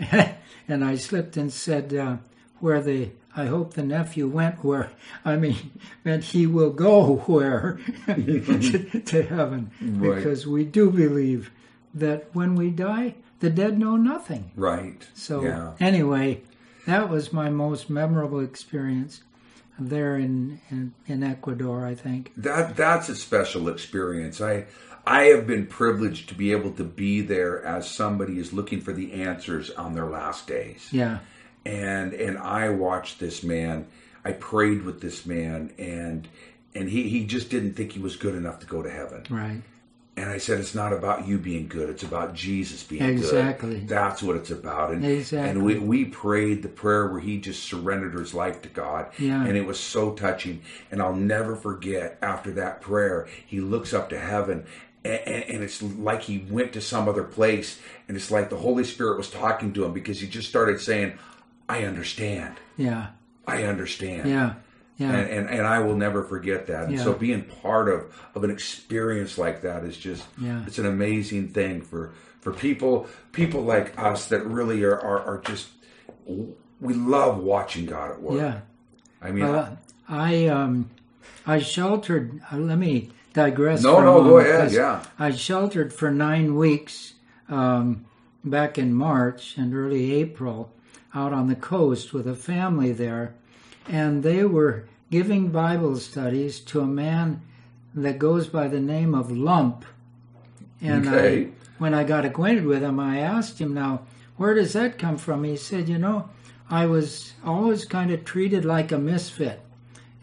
[0.67, 2.17] and I slipped and said uh,
[2.59, 4.91] where the I hope the nephew went where
[5.25, 5.71] I mean
[6.05, 10.15] meant he will go where to, to heaven Right.
[10.15, 11.51] because we do believe
[11.93, 14.51] that when we die the dead know nothing.
[14.55, 15.07] Right.
[15.13, 15.73] So yeah.
[15.79, 16.41] anyway,
[16.85, 19.21] that was my most memorable experience
[19.77, 21.85] there in, in in Ecuador.
[21.85, 22.31] I think.
[22.37, 24.39] that that's a special experience.
[24.41, 24.65] I
[25.05, 28.91] I have been privileged to be able to be there as somebody is looking for
[28.93, 30.87] the answers on their last days.
[30.91, 31.19] Yeah.
[31.65, 33.87] and and I watched this man.
[34.23, 36.27] I prayed with this man, and
[36.73, 39.23] and he he just didn't think he was good enough to go to heaven.
[39.29, 39.61] Right.
[40.17, 43.31] And I said, it's not about you being good; it's about Jesus being Exactly.
[43.31, 43.37] good.
[43.39, 43.79] Exactly.
[43.87, 44.91] That's what it's about.
[44.91, 45.49] And Exactly.
[45.49, 49.43] and we we prayed the prayer where he just surrendered his life to God, Yeah.
[49.45, 50.61] and it was so touching.
[50.89, 54.63] And I'll never forget after that prayer, he looks up to heaven.
[55.03, 58.83] And, and it's like he went to some other place, and it's like the Holy
[58.85, 61.13] Spirit was talking to him because he just started saying,
[61.69, 63.07] "I understand, Yeah.
[63.45, 64.53] I understand." Yeah.
[64.97, 65.11] Yeah.
[65.11, 66.85] and, and and I will never forget that.
[66.85, 67.03] And Yeah.
[67.03, 70.63] so being part of of an experience like that is just Yeah.
[70.67, 75.41] it's an amazing thing for for people people like us that really are are, are
[75.45, 75.67] just
[76.81, 78.37] we love watching God at work.
[78.39, 78.59] yeah.
[79.21, 79.77] I mean, Well,
[80.07, 80.89] I um,
[81.47, 82.41] I sheltered.
[82.51, 83.83] Uh, let me digress.
[83.83, 85.03] No, no, go ahead, yeah.
[85.19, 87.13] I sheltered for nine weeks
[87.49, 88.05] um,
[88.43, 90.71] back in March and early April
[91.13, 93.33] out on the coast with a family there,
[93.87, 97.41] and they were giving Bible studies to a man
[97.93, 99.85] that goes by the name of Lump.
[100.81, 101.45] And Okay.
[101.45, 104.01] I, when I got acquainted with him, I asked him, "Now,
[104.37, 106.29] where does that come from?" He said, "You know."
[106.69, 109.61] I was always kind of treated like a misfit.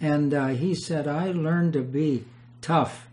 [0.01, 2.25] And uh, he said, I learned to be
[2.61, 3.07] tough.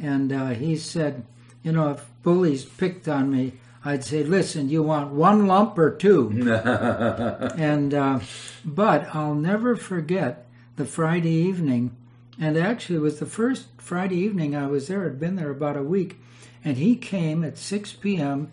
[0.00, 1.26] And uh, he said,
[1.62, 3.52] you know, if bullies picked on me,
[3.84, 6.28] I'd say, listen, you want one lump or two?
[7.56, 8.20] and, uh,
[8.64, 11.96] but I'll never forget the Friday evening.
[12.38, 15.06] And actually, it was the first Friday evening I was there.
[15.06, 16.18] I'd been there about a week.
[16.62, 18.50] And he came at 6 p.m.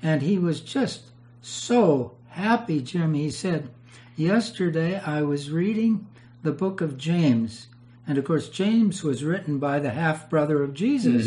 [0.00, 1.02] and he was just
[1.42, 3.14] so happy, Jim.
[3.14, 3.70] He said,
[4.16, 6.06] Yesterday I was reading
[6.42, 7.66] the book of James.
[8.06, 11.26] And of course, James was written by the half brother of Jesus.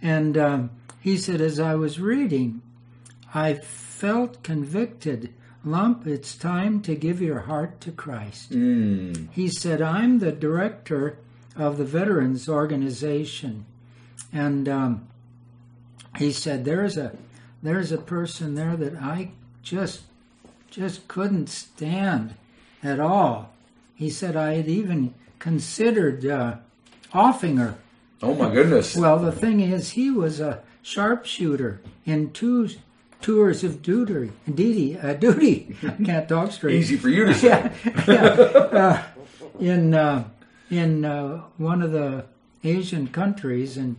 [0.00, 2.62] And um, he said, As I was reading,
[3.34, 5.34] I felt convicted.
[5.64, 8.52] Lump, it's time to give your heart to Christ.
[8.52, 11.18] He said, I'm the director
[11.56, 13.66] of the Veterans Organization.
[14.32, 15.08] And um,
[16.16, 17.12] he said, There's a
[17.62, 19.30] there's a person there that I
[19.62, 20.02] just
[20.70, 22.34] just couldn't stand
[22.82, 23.52] at all.
[23.94, 26.56] He said I had even considered uh,
[27.12, 27.76] offing her.
[28.22, 28.94] oh my goodness.
[28.96, 32.68] Well, the thing is, he was a sharpshooter in two
[33.20, 34.30] tours of duty.
[34.52, 35.76] Duty, uh, duty.
[35.82, 36.76] I can't talk straight.
[36.76, 37.48] Easy for you to say.
[37.48, 37.72] yeah,
[38.08, 38.14] yeah.
[38.78, 39.02] Uh,
[39.60, 40.24] in uh,
[40.70, 42.24] in uh, one of the
[42.64, 43.96] Asian countries, and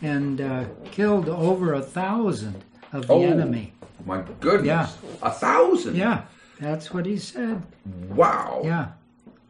[0.00, 3.22] and uh, killed over a thousand of the Oh.
[3.22, 3.72] enemy.
[4.04, 4.66] My goodness.
[4.66, 4.88] Yeah.
[5.22, 5.94] A thousand.
[5.96, 6.22] Yeah,
[6.58, 7.62] that's what he said.
[8.08, 8.62] Wow.
[8.64, 8.88] Yeah.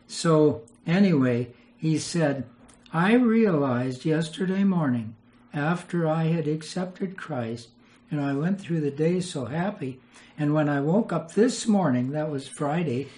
[0.09, 2.45] So anyway, he said,
[2.93, 5.15] I realized yesterday morning,
[5.55, 7.69] after I had accepted Christ,
[8.13, 9.99] and I went through the day so happy,
[10.39, 13.09] and when I woke up this morning, that was Friday,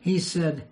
[0.00, 0.66] he said,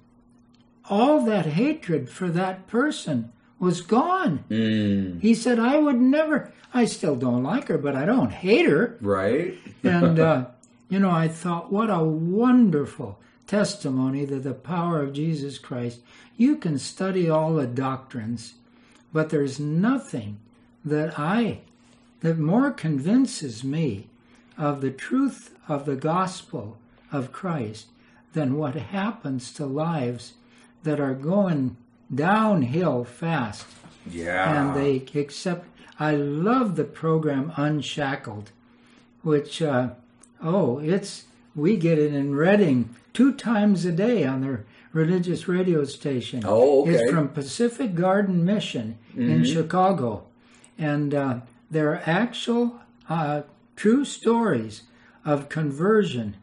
[0.88, 4.44] all that hatred for that person was gone.
[4.50, 8.66] Mm, He said, I would never, I still don't like her, but I don't hate
[8.66, 8.96] her.
[9.00, 9.54] right.
[9.82, 10.46] And, uh,
[10.90, 16.00] you know, I thought, what a wonderful testimony to the power of Jesus Christ.
[16.36, 18.54] You can study all the doctrines,
[19.12, 20.38] but there's nothing
[20.84, 21.60] that I,
[22.20, 24.06] that more convinces me
[24.58, 26.76] of the truth of the gospel
[27.12, 27.86] of Christ
[28.32, 30.34] than what happens to lives
[30.82, 31.76] that are going
[32.14, 33.66] downhill fast
[34.10, 34.60] Yeah.
[34.68, 35.66] and they accept.
[35.98, 38.50] I love the program Unshackled,
[39.22, 39.90] which uh,
[40.42, 45.84] oh, it's we get it in Reading two times a day on their religious radio
[45.84, 46.42] station.
[46.46, 46.94] Oh, okay.
[46.94, 50.24] It's from Pacific Garden Mission in Chicago,
[50.78, 53.42] and uh, they're actual uh,
[53.76, 54.82] true stories
[55.24, 56.36] of conversion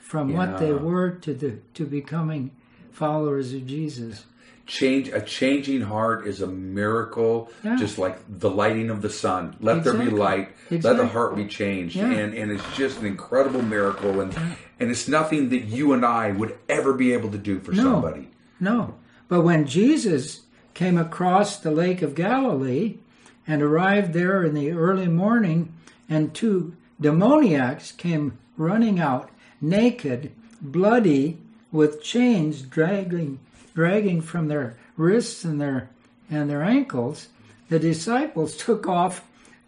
[0.00, 2.50] from what they were to the to becoming
[2.92, 4.24] followers of Jesus.
[4.66, 7.76] change a changing heart is a miracle Yeah.
[7.76, 10.18] just like the lighting of the sun let there be Exactly.
[10.18, 12.10] light let the heart be changed Yeah.
[12.10, 14.34] and and it's just an incredible miracle and
[14.80, 17.82] and it's nothing that you and I would ever be able to do for No.
[17.82, 18.94] somebody No.
[19.28, 20.42] But when Jesus
[20.74, 22.98] came across the Lake of Galilee
[23.46, 25.72] and arrived there in the early morning,
[26.08, 29.30] and two demoniacs came running out,
[29.60, 31.38] naked, bloody,
[31.72, 33.38] with chains dragging
[33.74, 35.90] dragging from their wrists and their
[36.30, 37.28] and their ankles,
[37.68, 39.24] the disciples took off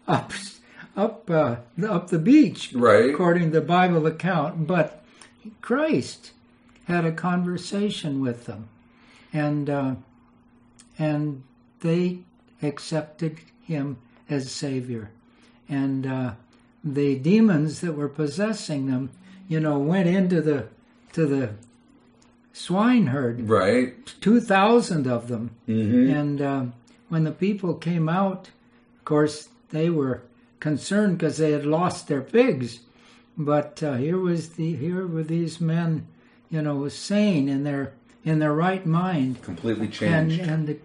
[0.07, 0.33] up
[0.97, 3.09] up uh, up the beach, Right.
[3.11, 4.65] according to the Bible account.
[4.65, 5.03] But
[5.61, 6.31] Christ
[6.85, 8.67] had a conversation with them,
[9.31, 9.95] and uh,
[10.97, 11.43] and
[11.81, 12.19] they
[12.61, 13.97] accepted him
[14.29, 15.09] as Savior,
[15.67, 16.31] and uh,
[16.83, 19.09] the demons that were possessing them,
[19.47, 20.67] you know, went into the
[21.13, 21.53] to the
[22.53, 23.95] swineherd, right.
[24.21, 26.65] Two thousand of them, hmm and uh,
[27.09, 28.49] when the people came out,
[28.97, 30.21] of course, they were
[30.59, 32.79] concerned because they had lost their pigs.
[33.37, 36.07] But uh, here was the here were these men,
[36.49, 37.93] you know, sane in their
[38.25, 40.39] in their right mind, completely and changed.
[40.41, 40.77] and the,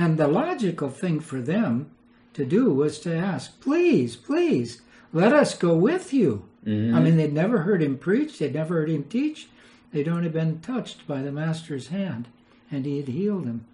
[0.00, 1.90] and the logical thing for them
[2.32, 4.80] to do was to ask, please, please,
[5.12, 6.48] let us go with you.
[6.64, 6.94] Mm-hmm.
[6.94, 9.48] I mean, they'd never heard him preach, they'd never heard him teach,
[9.92, 12.28] they'd only been touched by the Master's hand,
[12.70, 13.66] and he had healed them.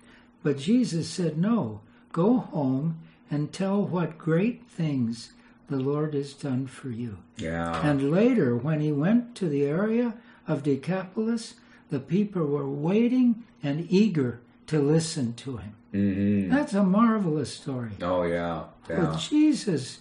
[0.42, 2.98] But Jesus said, No, go home
[3.30, 5.30] and tell what great things
[5.68, 7.18] the Lord has done for you.
[7.36, 10.14] yeah And later, when he went to the area
[10.48, 11.54] of Decapolis,
[11.90, 15.72] the people were waiting and eager to listen to him.
[15.92, 17.90] hmm That's a marvelous story.
[18.02, 20.00] oh yeah But yeah Jesus,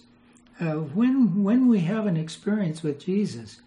[0.60, 3.60] uh, when when we have an experience with Jesus,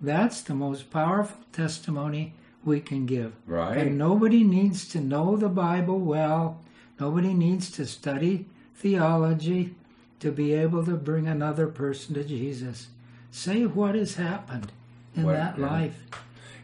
[0.00, 2.32] that's the most powerful testimony
[2.64, 3.32] we can give.
[3.46, 6.58] right And nobody needs to know the Bible well.
[6.98, 9.74] Nobody needs to study theology
[10.20, 12.88] to be able to bring another person to Jesus.
[13.30, 14.72] Say what has happened
[15.14, 15.66] in What- that yeah.
[15.70, 15.98] life.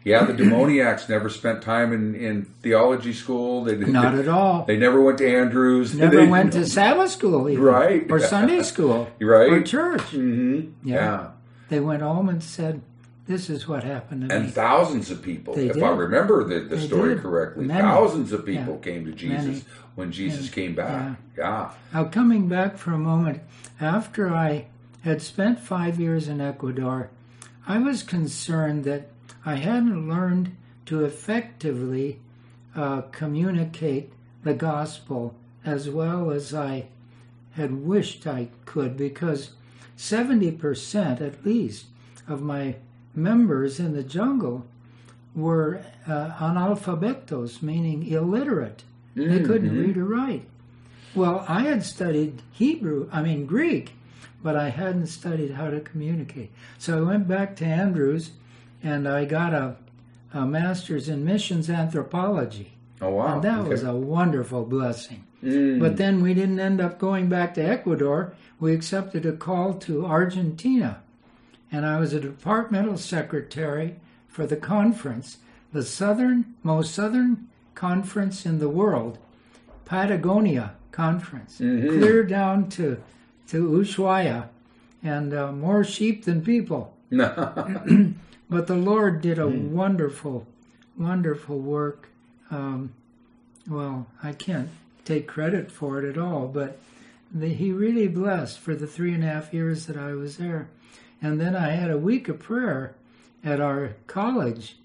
[0.03, 4.65] Yeah the demoniacs never spent time in in theology school they Not at all.
[4.65, 8.05] they never went to Andrews Never They- went to Sabbath school, even, Right.
[8.11, 9.51] Or Sunday school, Right.
[9.51, 10.01] Or church.
[10.11, 10.71] Mhm.
[10.83, 10.95] Yeah.
[10.95, 11.27] yeah
[11.69, 12.81] They went home and said,
[13.27, 14.35] "This is what happened to me.
[14.35, 15.81] and me." thousands of people, if.
[15.81, 17.23] I remember the, the story did.
[17.23, 17.81] correctly, Many.
[17.81, 18.91] thousands of people Yeah.
[18.91, 19.61] came to Jesus Many.
[19.95, 21.17] when Jesus And- came back.
[21.37, 21.69] Yeah.
[21.93, 23.39] Now, coming back for a moment,
[23.79, 24.65] after I
[25.03, 27.09] had spent five years in Ecuador,
[27.67, 29.07] I was concerned that
[29.45, 32.19] I hadn't learned to effectively
[32.75, 34.11] uh, communicate
[34.43, 36.87] the gospel as well as I
[37.53, 39.51] had wished I could, because
[39.97, 41.85] 70% at least
[42.27, 42.75] of my
[43.15, 44.65] members in the jungle
[45.35, 48.83] were uh, analphabetos, meaning illiterate.
[49.15, 50.47] They couldn't read or write.
[51.13, 53.91] Well, I had studied Hebrew, I mean Greek,
[54.41, 56.51] but I hadn't studied how to communicate.
[56.79, 58.31] So I went back to Andrews
[58.83, 59.75] and I got a,
[60.33, 62.73] a master's in missions anthropology.
[63.01, 63.35] Oh wow.
[63.35, 63.69] And that Okay.
[63.69, 65.23] was a wonderful blessing.
[65.43, 65.79] Mm.
[65.79, 68.33] But then we didn't end up going back to Ecuador.
[68.59, 71.01] We accepted a call to Argentina.
[71.71, 73.95] And I was a departmental secretary
[74.27, 75.37] for the conference,
[75.73, 79.17] the southern, most southern conference in the world,
[79.85, 81.87] Patagonia Conference, Mhm.
[81.99, 82.97] clear down to,
[83.47, 84.47] to Ushuaia,
[85.03, 86.95] and uh, more sheep than people.
[88.53, 90.45] But the Lord did a wonderful,
[90.95, 92.09] wonderful work.
[92.51, 92.93] Um,
[93.67, 94.69] well, I can't
[95.05, 96.77] take credit for it at all, but
[97.33, 100.69] the, He really blessed for the three and a half years that I was there.
[101.19, 102.93] And then I had a week of prayer
[103.43, 104.75] at our college,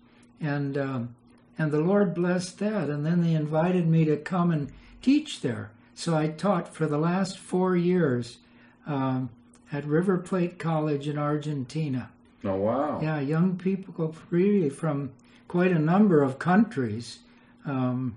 [0.40, 1.14] and um,
[1.58, 2.88] and the Lord blessed that.
[2.88, 5.72] And then they invited me to come and teach there.
[5.94, 8.38] So I taught for the last four years
[8.86, 9.28] um,
[9.70, 12.08] at River Plate College in Argentina.
[12.44, 13.00] Oh wow.
[13.02, 15.10] Yeah, young people really from
[15.48, 17.18] quite a number of countries.
[17.64, 18.16] Um,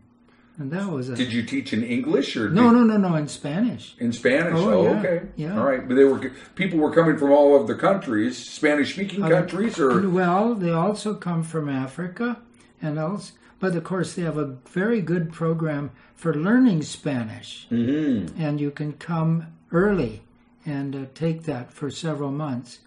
[0.57, 1.15] and that was a.
[1.15, 3.95] Did you teach in English or no, did- no, no, no, in Spanish.
[3.99, 4.53] in Spanish?
[4.55, 4.99] Oh, Oh, yeah.
[4.99, 5.21] okay.
[5.35, 5.57] Yeah.
[5.57, 9.29] All right, but they were people were coming from all of the countries, Spanish-speaking Uh,
[9.29, 12.37] countries, or Well, they also come from Africa,
[12.81, 18.29] and else, but of course they have a very good program for learning Spanish, Mhm.
[18.37, 20.21] and you can come early
[20.65, 22.79] and uh, take that for several months.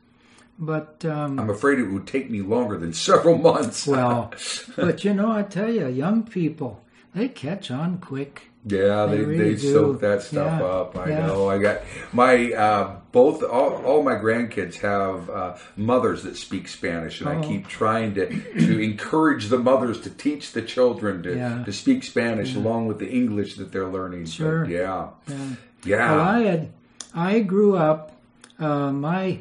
[0.59, 3.87] But um, I'm afraid it would take me longer than several months.
[3.95, 4.33] Well,
[4.77, 6.81] but you know, I tell you, young people,
[7.15, 8.51] they catch on quick.
[8.67, 10.97] Yeah, They they, really they soak that stuff Yeah, up.
[10.97, 11.27] I yeah.
[11.27, 11.51] know.
[11.51, 11.81] I got
[12.15, 17.35] my uh, both all, all my grandkids have uh, mothers that speak Spanish, and I
[17.37, 17.43] Oh.
[17.43, 18.27] keep trying to
[18.67, 21.63] to encourage the mothers to teach the children to, Yeah.
[21.65, 24.23] to speak Spanish along with the English that they're learning.
[24.23, 24.65] But Sure.
[24.65, 25.09] yeah.
[25.29, 25.37] Yeah.
[25.85, 26.11] Yeah.
[26.13, 26.73] Well, I had,
[27.15, 28.13] I grew up.
[28.59, 29.41] Uh, my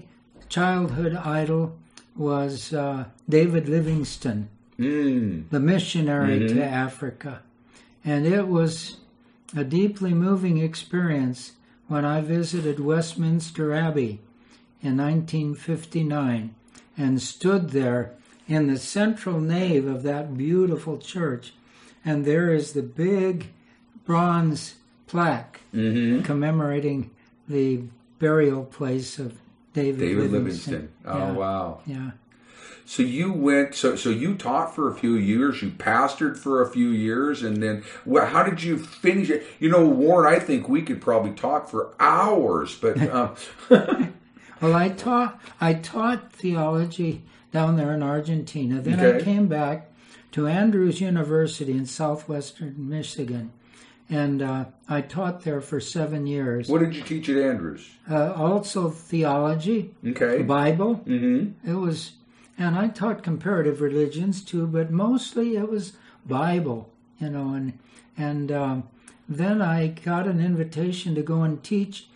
[0.53, 1.75] childhood idol
[2.15, 5.49] was uh, David Livingstone, Mm.
[5.49, 7.41] the missionary to Africa,
[8.03, 8.97] and it was
[9.55, 11.53] a deeply moving experience
[11.87, 14.19] when I visited Westminster Abbey
[14.81, 16.55] in 1959
[16.97, 18.13] and stood there
[18.47, 21.53] in the central nave of that beautiful church,
[22.03, 23.47] and there is the big
[24.05, 24.75] bronze
[25.07, 27.09] plaque hmm commemorating
[27.47, 27.83] the
[28.19, 29.42] burial place of
[29.73, 30.73] David, David Livingstone.
[30.73, 30.89] Livingstone.
[31.05, 31.31] Oh yeah.
[31.31, 31.79] wow.
[31.85, 32.11] Yeah.
[32.85, 33.75] So you went.
[33.75, 35.61] So so you taught for a few years.
[35.61, 39.45] You pastored for a few years, and then well, how did you finish it?
[39.59, 40.33] You know, Warren.
[40.33, 43.35] I think we could probably talk for hours, but um,
[44.63, 48.79] Well, I taught I taught theology down there in Argentina.
[48.79, 49.91] Then I came back
[50.31, 53.51] to Andrews University in southwestern Michigan,
[54.13, 56.69] and uh, I taught there for seven years.
[56.69, 57.89] what did you teach at Andrews?
[58.09, 60.43] Uh, also theology, Okay.
[60.43, 60.97] Bible.
[61.07, 61.69] Mm-hmm.
[61.69, 62.11] It was,
[62.57, 65.93] and I taught comparative religions too, but mostly it was
[66.25, 66.89] Bible,
[67.19, 67.79] you know, and
[68.17, 68.83] and um,
[69.27, 72.07] then I got an invitation to go and teach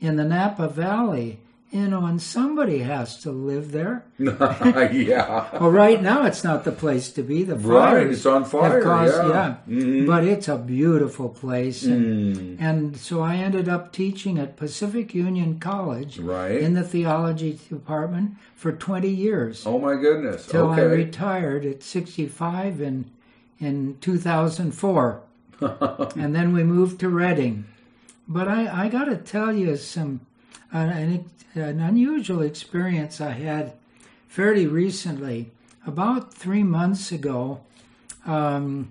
[0.00, 1.38] in the Napa Valley,
[1.74, 4.04] you on somebody has to live there.
[4.18, 5.48] yeah.
[5.58, 7.42] Well, right now it's not the place to be.
[7.42, 9.56] The Right, fires it's on fire, caused- yeah.
[9.68, 10.06] Mhm.
[10.06, 15.14] but it's a beautiful place, and, Mm, and so I ended up teaching at Pacific
[15.14, 16.58] Union College right.
[16.60, 20.46] in the theology department for 20 years oh my goodness.
[20.46, 23.06] till I retired at 65 in
[23.60, 25.20] in 2004,
[25.60, 27.64] and then we moved to Redding.
[28.28, 30.20] But I, I got to tell you some
[30.74, 33.72] an, an, unusual experience I had
[34.28, 35.50] fairly recently.
[35.86, 37.60] About three months ago,
[38.26, 38.90] um,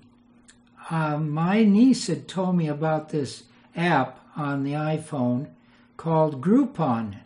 [0.89, 3.43] uh, my niece had told me about this
[3.75, 5.47] app on the iPhone
[5.97, 7.17] called Groupon.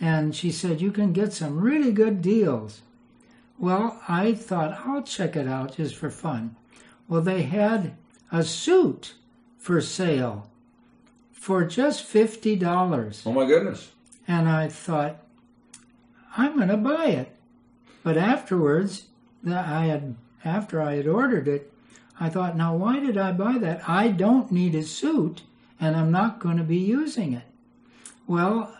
[0.00, 2.82] And she said, You can get some really good deals.
[3.58, 6.56] Well, I thought, I'll check it out just for fun.
[7.08, 7.96] Well, they had
[8.30, 9.14] a suit
[9.58, 10.47] for sale
[11.38, 13.22] for just $50.
[13.26, 13.90] oh my goodness.
[14.26, 15.22] And I thought,
[16.36, 17.34] I'm going to buy it.
[18.02, 19.04] But afterwards,
[19.46, 21.72] I had after I had ordered it,
[22.20, 23.88] I thought, now why did I buy that?
[23.88, 25.42] I don't need a suit,
[25.80, 27.44] and I'm not going to be using it.
[28.26, 28.76] Well,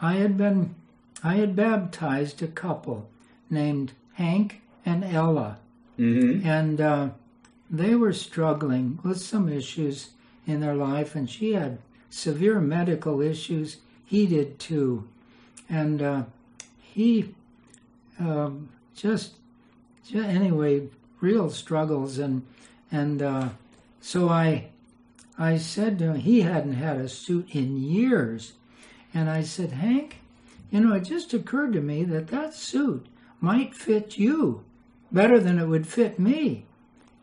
[0.00, 0.74] I had been,
[1.22, 3.08] I had baptized a couple
[3.48, 5.58] named Hank and Ella,
[5.98, 6.48] Mm-hmm.
[6.48, 7.08] and uh,
[7.68, 10.10] they were struggling with some issues
[10.46, 11.78] in their life, and she had
[12.10, 13.78] severe medical issues.
[14.04, 15.08] He did too,
[15.68, 16.22] and uh,
[16.80, 17.34] he
[18.18, 19.34] um, just,
[20.06, 20.88] ju- anyway,
[21.20, 22.44] real struggles, and
[22.90, 23.48] and uh,
[24.00, 24.70] so I,
[25.38, 28.54] I said to him, he hadn't had a suit in years,
[29.14, 30.18] and I said, Hank,
[30.70, 33.06] you know, it just occurred to me that that suit
[33.40, 34.64] might fit you
[35.12, 36.64] better than it would fit me.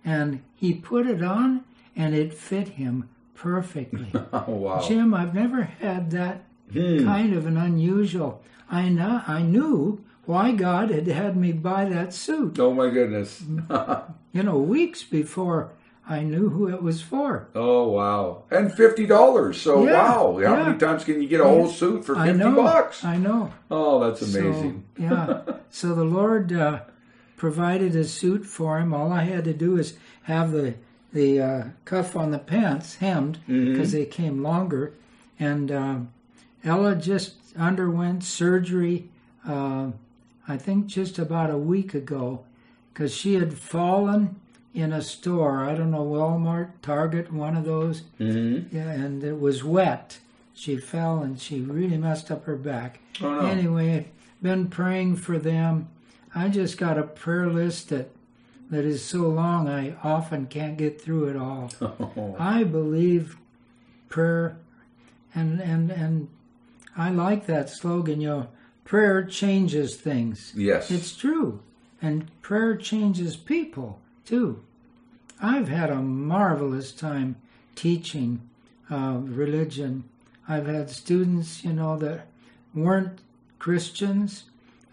[0.03, 1.63] And he put it on
[1.95, 4.11] and it fit him perfectly.
[4.33, 4.81] Oh wow.
[4.85, 7.05] Jim, I've never had that Hmm.
[7.05, 8.43] kind of an unusual.
[8.69, 12.59] I know, I knew why God had had me buy that suit.
[12.59, 13.41] Oh my goodness.
[14.33, 15.71] You know, weeks before
[16.07, 17.47] I knew who it was for.
[17.55, 18.43] Oh wow.
[18.51, 19.59] And fifty dollars.
[19.59, 20.33] So Yeah, wow.
[20.33, 20.63] How yeah.
[20.65, 22.55] many times can you get a whole suit for I fifty know.
[22.55, 23.03] bucks?
[23.03, 23.51] I know.
[23.71, 24.83] Oh, that's amazing.
[24.97, 25.41] So, yeah.
[25.69, 26.81] So the Lord uh,
[27.37, 28.93] provided a suit for him.
[28.93, 30.75] All I had to do is have the
[31.17, 33.71] the uh, cuff on the pants hemmed Mm-hmm.
[33.71, 34.93] because they came longer,
[35.39, 36.09] and um
[36.63, 39.09] Ella just underwent surgery.
[39.47, 39.91] Uh,
[40.47, 42.43] I think just about a week ago,
[42.93, 44.35] because she had fallen
[44.73, 45.63] in a store.
[45.69, 48.03] I don't know Walmart, Target, one of those.
[48.19, 48.75] Mm-hmm.
[48.75, 50.19] Yeah, and it was wet.
[50.53, 52.99] She fell and she really messed up her back.
[53.21, 53.45] Oh no.
[53.47, 54.07] Anyway,
[54.41, 55.87] been praying for them.
[56.35, 58.09] I just got a prayer list that
[58.69, 61.71] that is so long I often can't get through it all.
[61.81, 63.37] Oh, I believe
[64.09, 64.57] prayer
[65.33, 66.27] and and and
[66.95, 68.47] I like that slogan, you know,
[68.83, 70.51] prayer changes things.
[70.55, 70.89] yes.
[70.89, 71.61] It's true.
[72.01, 74.63] And prayer changes people too.
[75.41, 77.35] I've had a marvelous time
[77.75, 78.41] teaching
[78.89, 80.03] uh, religion.
[80.47, 82.27] I've had students, you know, that
[82.73, 83.19] weren't
[83.59, 84.45] Christians.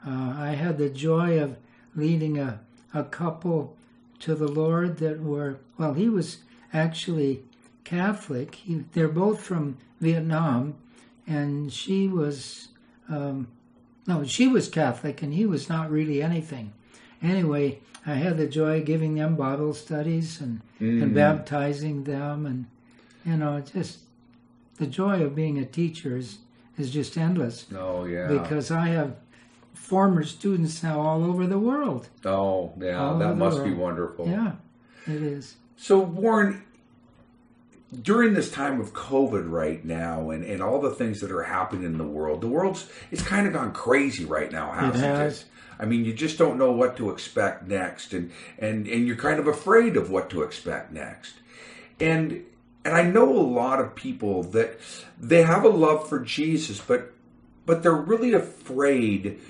[0.07, 1.57] Uh, I had the joy of
[1.95, 2.61] leading a,
[2.95, 3.77] a couple
[4.21, 6.39] to the Lord that were, well, he was
[6.73, 7.43] actually
[7.85, 8.55] Catholic.
[8.55, 10.75] He, they're both from Vietnam,
[11.27, 12.69] and she was
[13.09, 13.49] um,
[14.07, 16.73] no, she was Catholic, and he was not really anything.
[17.23, 21.03] Anyway, I had the joy of giving them Bible studies and, Mm.
[21.03, 22.67] and baptizing them, and
[23.25, 24.01] you know, just
[24.77, 26.39] the joy of being a teacher is
[26.77, 28.27] is just endless Oh yeah.
[28.27, 29.15] because I have
[29.75, 32.09] former students now all over the world.
[32.25, 32.99] oh yeah.
[32.99, 34.29] all that must be wonderful.
[34.29, 34.53] Yeah,
[35.07, 35.57] it is.
[35.77, 36.63] So Warren,
[38.03, 41.85] during this time of COVID right now, and, and all the things that are happening
[41.85, 45.09] in the world, the world's it's kind of gone crazy right now, hasn't it?
[45.09, 45.45] has.
[45.79, 49.39] I mean, you just don't know what to expect next, and and and you're kind
[49.39, 51.35] of afraid of what to expect next,
[52.01, 52.45] and
[52.85, 54.79] and I know a lot of people that
[55.19, 57.13] they have a love for Jesus, but
[57.67, 59.41] but they're really afraid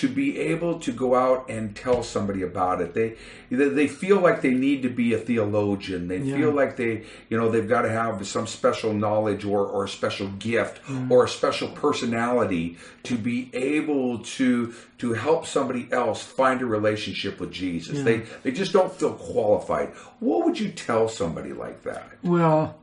[0.00, 2.94] to be able to go out and tell somebody about it.
[2.94, 3.14] They
[3.50, 6.08] they feel like they need to be a theologian.
[6.08, 6.36] They Yeah.
[6.36, 9.88] feel like they you know they've got to have some special knowledge or or a
[9.88, 11.10] special gift mm.
[11.10, 17.38] or a special personality to be able to to help somebody else find a relationship
[17.38, 18.02] with Jesus.
[18.02, 19.90] They they just don't feel qualified.
[20.18, 22.08] What would you tell somebody like that?
[22.22, 22.76] Well,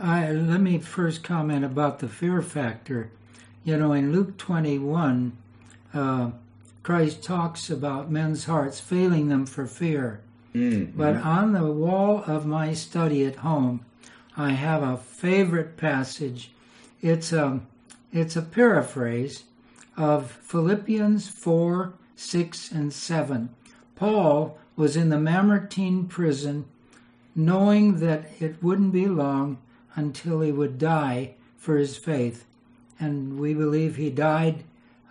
[0.00, 3.10] I, let me first comment about the fear factor.
[3.64, 5.36] You know, in Luke 21,
[5.94, 6.30] uh,
[6.82, 10.20] Christ talks about men's hearts failing them for fear.
[10.96, 13.84] But on the wall of my study at home,
[14.36, 16.50] I have a favorite passage.
[17.02, 17.60] It's a,
[18.12, 19.44] it's a paraphrase
[19.96, 23.50] of Philippians 4, 6, and 7.
[23.96, 26.64] Paul was in the Mamertine prison
[27.34, 29.58] knowing that it wouldn't be long
[29.94, 32.44] until he would die for his faith.
[32.98, 34.64] And we believe he died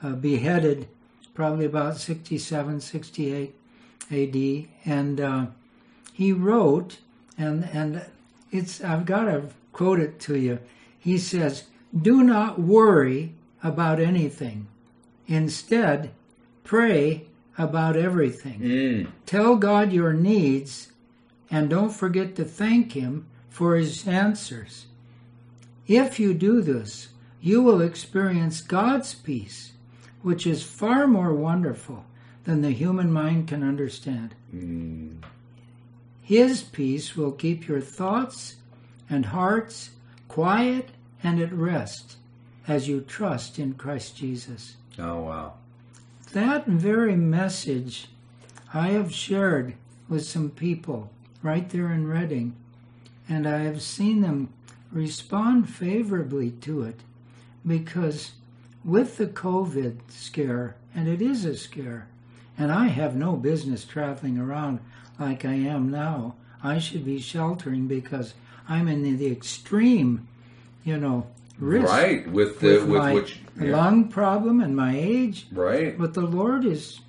[0.04, 0.88] uh, beheaded
[1.34, 3.56] probably about 67, 68
[4.12, 4.68] AD.
[4.86, 5.46] And uh,
[6.14, 7.00] he wrote,
[7.38, 8.06] and, and
[8.52, 10.60] it's, I've got to quote it to you.
[10.98, 11.66] He says,
[12.00, 13.34] Do not worry
[13.64, 14.68] about anything.
[15.28, 16.12] Instead,
[16.64, 17.26] pray
[17.58, 18.60] about everything.
[19.26, 20.92] Tell God your needs
[21.50, 24.86] and don't forget to thank Him for His answers.
[25.88, 27.10] If you do this,
[27.42, 29.72] you will experience God's peace,
[30.22, 32.06] which is far more wonderful
[32.44, 34.34] than the human mind can understand.
[36.22, 38.56] His peace will keep your thoughts
[39.10, 39.92] and hearts
[40.28, 40.90] quiet
[41.24, 42.18] and at rest
[42.68, 44.76] as you trust in Christ Jesus.
[45.00, 45.54] Oh wow.
[46.34, 48.08] That very message
[48.74, 49.76] I have shared
[50.10, 51.10] with some people
[51.42, 52.56] right there in Redding,
[53.30, 54.50] and I have seen them
[54.92, 57.02] respond favorably to it
[57.66, 58.32] because
[58.84, 62.08] with the COVID scare, and it is a scare,
[62.58, 64.80] and I have no business traveling around
[65.20, 66.36] like I am now.
[66.64, 68.34] I should be sheltering because
[68.68, 70.28] I'm in the extreme,
[70.84, 71.28] you know,
[71.60, 73.76] risk Right with the with, with, my which yeah.
[73.76, 75.48] lung problem and my age.
[75.52, 75.98] right.
[75.98, 77.00] But the Lord is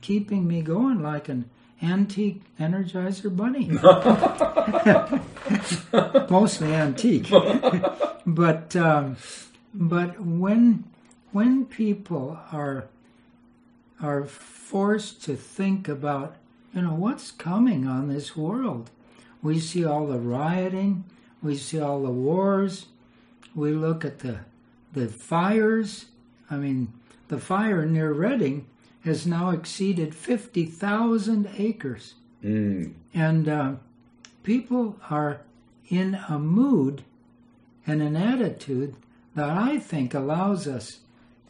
[0.00, 1.48] keeping me going like an
[1.82, 3.68] antique Energizer bunny.
[6.30, 7.30] Mostly antique.
[8.26, 9.16] but um,
[9.74, 10.84] but when
[11.32, 12.88] when people are
[14.00, 16.36] are forced to think about
[16.74, 18.90] you know what's coming on this world,
[19.42, 21.04] we see all the rioting,
[21.42, 22.86] we see all the wars,
[23.54, 24.40] we look at the
[24.92, 26.06] the fires.
[26.50, 26.92] I mean,
[27.28, 28.66] the fire near Redding
[29.04, 32.14] has now exceeded 50,000 acres.
[32.42, 32.94] Mm.
[33.14, 33.72] And uh,
[34.42, 35.42] people are
[35.88, 37.02] in a mood
[37.86, 38.96] and an attitude
[39.34, 41.00] that I think allows us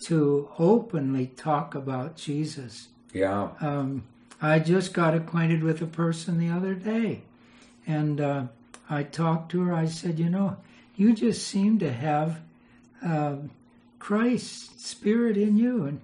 [0.02, 2.88] to openly talk about Jesus.
[3.12, 3.50] Yeah.
[3.60, 4.04] Um,
[4.40, 7.22] I just got acquainted with a person the other day,
[7.86, 8.44] and uh,
[8.88, 9.74] I talked to her.
[9.74, 10.56] I said, You know,
[10.96, 12.40] you just seem to have
[13.02, 13.50] um
[13.98, 15.84] Christ's spirit in you.
[15.84, 16.00] And,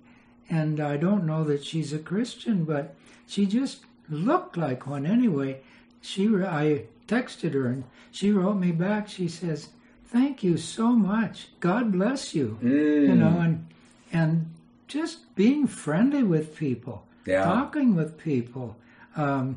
[0.51, 2.95] and I don't know that she's a Christian, but
[3.26, 5.61] she just looked like one anyway.
[6.01, 9.09] She, I texted her, and she wrote me back.
[9.09, 9.68] She says,
[10.07, 11.49] Thank you so much.
[11.59, 12.59] God bless you.
[12.62, 13.09] Mm.
[13.09, 13.66] You know, and
[14.14, 14.46] and
[14.88, 17.44] just being friendly with people, Yeah.
[17.44, 18.76] talking with people.
[19.16, 19.56] Um,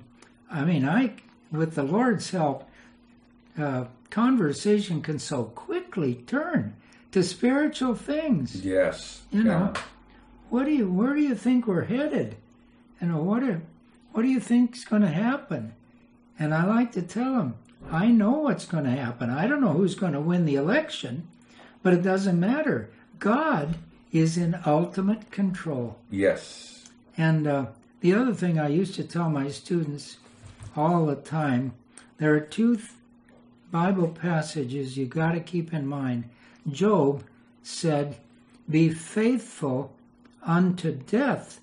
[0.51, 1.13] I mean, I,
[1.51, 2.67] with the Lord's help,
[3.57, 6.73] uh, conversation can so quickly turn
[7.11, 8.65] to spiritual things.
[8.65, 9.21] Yes.
[9.31, 9.81] You know, Yeah.
[10.49, 12.35] what do you, where do you think we're headed?
[13.01, 13.61] You know, what do,
[14.13, 15.73] what do you think's going to happen?
[16.39, 17.55] And I like to tell them,
[17.91, 19.29] I know what's going to happen.
[19.29, 21.27] I don't know who's going to win the election,
[21.83, 22.89] but it doesn't matter.
[23.19, 23.75] God
[24.20, 25.97] is in ultimate control.
[26.09, 26.86] Yes.
[27.18, 27.65] And uh,
[28.01, 30.18] the other thing I used to tell my students
[30.76, 31.74] all the time
[32.18, 32.89] there are two th-
[33.72, 36.26] Bible passages you got to keep in mind.
[36.70, 37.24] Job
[37.63, 38.18] said,
[38.70, 39.93] Be faithful
[40.43, 41.59] unto death.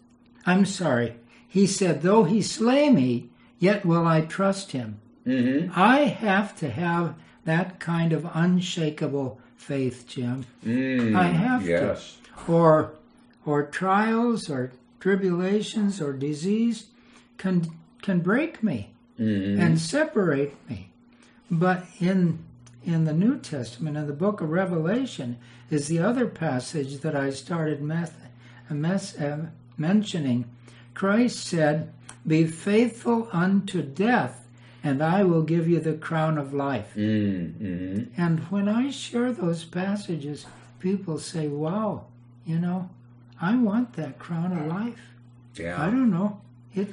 [0.46, 1.16] I'm sorry.
[1.48, 5.00] He said, Though he slay me, yet will I trust him.
[5.26, 5.72] Mm-hmm.
[5.74, 10.46] I have to have that kind of unshakable faith, Jim.
[10.64, 12.16] Mm, I have yes.
[12.16, 12.23] to.
[12.48, 12.92] Or,
[13.46, 16.86] or trials, or tribulations, or disease
[17.38, 17.70] can
[18.02, 19.60] can break me Mm-hmm.
[19.60, 20.90] and separate me.
[21.50, 22.40] But in
[22.84, 25.36] in the New Testament, in the book of Revelation,
[25.70, 28.18] is the other passage that I started meth-
[28.68, 29.46] mes- uh,
[29.78, 30.46] mentioning.
[30.94, 31.92] Christ said,
[32.26, 34.46] "Be faithful unto death,
[34.82, 38.20] and I will give you the crown of life." Mm-hmm.
[38.20, 40.44] And when I share those passages,
[40.80, 42.06] people say, "Wow,
[42.46, 42.90] you know,
[43.40, 45.00] I want that crown of life."
[45.56, 45.80] Yeah.
[45.80, 46.40] I don't know.
[46.74, 46.88] It,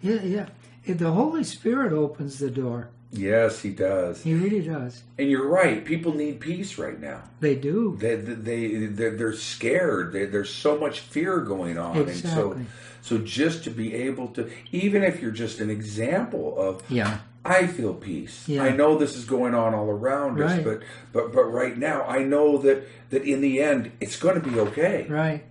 [0.00, 0.46] yeah, yeah.
[0.84, 2.88] It, the Holy Spirit opens the door.
[3.14, 4.22] Yes, he does.
[4.22, 5.02] He really does.
[5.18, 5.84] And you're right.
[5.84, 7.22] People need peace right now.
[7.40, 7.94] They do.
[8.00, 10.12] They they they're, they're scared.
[10.12, 12.56] They, there's so much fear going on, Exactly.
[12.56, 12.66] and
[13.02, 17.18] so so just to be able to, even if you're just an example of, Yeah.
[17.44, 18.48] I feel peace.
[18.48, 18.62] Yeah.
[18.62, 20.80] I know this is going on all around us, but
[21.12, 24.58] but but right now, I know that that in the end, it's going to be
[24.60, 25.44] okay, Right.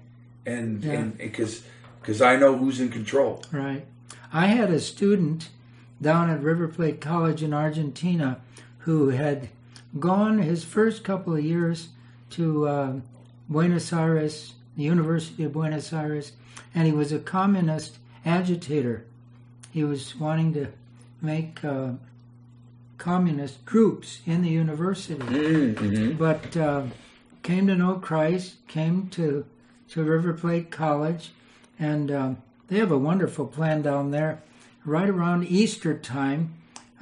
[0.45, 0.93] and Yeah.
[0.93, 1.63] and because
[2.01, 3.43] because I know who's in control.
[3.51, 3.85] Right.
[4.33, 5.49] I had a student
[6.01, 8.39] down at River Plate College in Argentina
[8.79, 9.49] who had
[9.99, 11.89] gone his first couple of years
[12.31, 12.93] to uh,
[13.49, 16.31] Buenos Aires, the University of Buenos Aires,
[16.73, 19.03] and he was a communist agitator.
[19.71, 20.67] He was wanting to
[21.21, 21.91] make uh,
[22.97, 25.15] communist groups in the university.
[25.15, 26.17] Mm-hmm.
[26.17, 26.83] but uh,
[27.43, 29.45] came to know Christ, came to
[29.89, 31.31] to River Plate College,
[31.77, 34.41] and um, they have a wonderful plan down there.
[34.85, 36.53] Right around Easter time,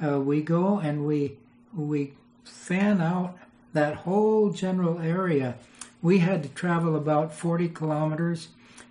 [0.04, 1.38] uh, we go and we
[1.74, 2.14] we
[2.44, 3.38] fan out
[3.72, 5.54] that whole general area.
[6.02, 8.48] We had to travel about forty kilometers,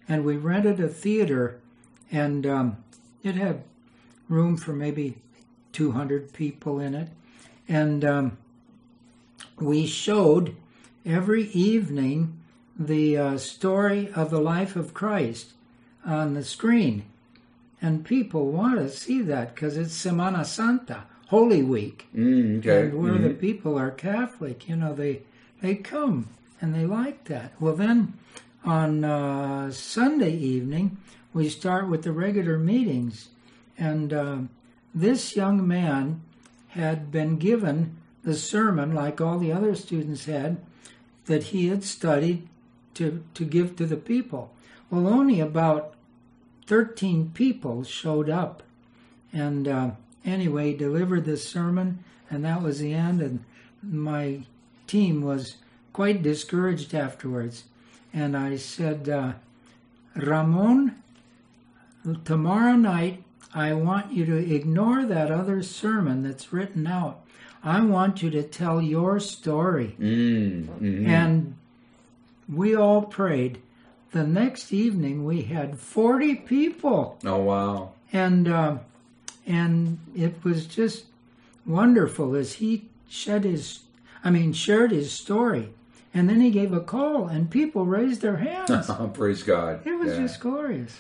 [0.08, 1.60] and we rented a theater,
[2.12, 2.78] and um,
[3.24, 3.64] it had
[4.30, 5.18] room for maybe
[5.74, 7.10] two hundred people in it,
[7.68, 8.38] and um,
[9.60, 10.56] we showed
[11.06, 12.38] every evening
[12.78, 15.52] the uh, story of the life of Christ
[16.06, 17.04] on the screen.
[17.82, 22.08] And people want to see that because it's Semana Santa, Holy Week.
[22.16, 22.88] Mm, okay.
[22.88, 23.40] And where the Mhm.
[23.40, 25.22] people are Catholic, you know, they
[25.62, 26.28] they come
[26.62, 27.54] and they like that.
[27.60, 28.14] Well, then
[28.66, 30.98] on uh, Sunday evening,
[31.34, 33.30] we start with the regular meetings.
[33.80, 34.38] And uh,
[34.94, 36.22] this young man
[36.70, 40.58] had been given the sermon, like all the other students had,
[41.26, 42.48] that he had studied
[42.96, 44.52] to, to give to the people.
[44.92, 45.94] Well, only about
[46.68, 48.64] 13 people showed up.
[49.32, 49.92] And uh,
[50.26, 53.22] anyway, delivered the sermon, and that was the end.
[53.22, 53.46] And
[53.82, 54.42] my
[54.88, 55.56] team was
[55.94, 57.64] quite discouraged afterwards.
[58.14, 59.34] And I said, uh,
[60.16, 60.96] Ramon,
[62.26, 63.24] tomorrow night,
[63.54, 67.22] I want you to ignore that other sermon that's written out.
[67.64, 69.96] I want you to tell your story.
[70.00, 71.08] Mm, mhm.
[71.08, 71.56] And
[72.54, 73.60] we all prayed.
[74.12, 77.92] The next evening, we had 40 people oh wow.
[78.12, 78.80] and um,
[79.46, 81.06] and it was just
[81.66, 83.80] wonderful as he shed his
[84.24, 85.70] i mean shared his story
[86.14, 89.86] and then he gave a call and people raised their hands Praise God.
[89.86, 90.22] it was yeah.
[90.22, 90.98] just glorious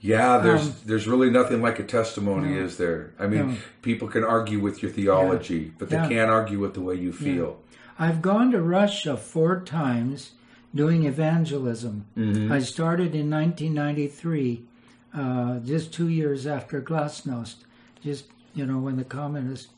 [0.00, 2.60] Yeah, there's Um, there's really nothing like a testimony, No.
[2.64, 3.10] is there?
[3.18, 3.54] I mean, No.
[3.82, 6.08] people can argue with your theology, but they Yeah.
[6.08, 7.58] can't argue with the way you feel.
[8.00, 10.30] i've gone to russia four times
[10.72, 12.48] doing evangelism Mhm.
[12.48, 14.62] i started in 1993
[15.12, 17.56] uh, just two years after glasnost
[18.04, 19.70] just you know when the communist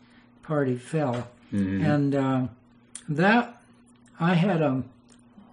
[0.43, 1.83] party fell Mhm.
[1.83, 2.47] and uh,
[3.09, 3.57] that
[4.19, 4.83] I had a,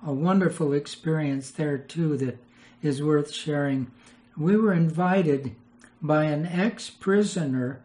[0.06, 2.38] a wonderful experience there too that
[2.84, 3.88] is worth sharing.
[4.38, 5.56] We were invited
[6.02, 7.80] by an ex-prisoner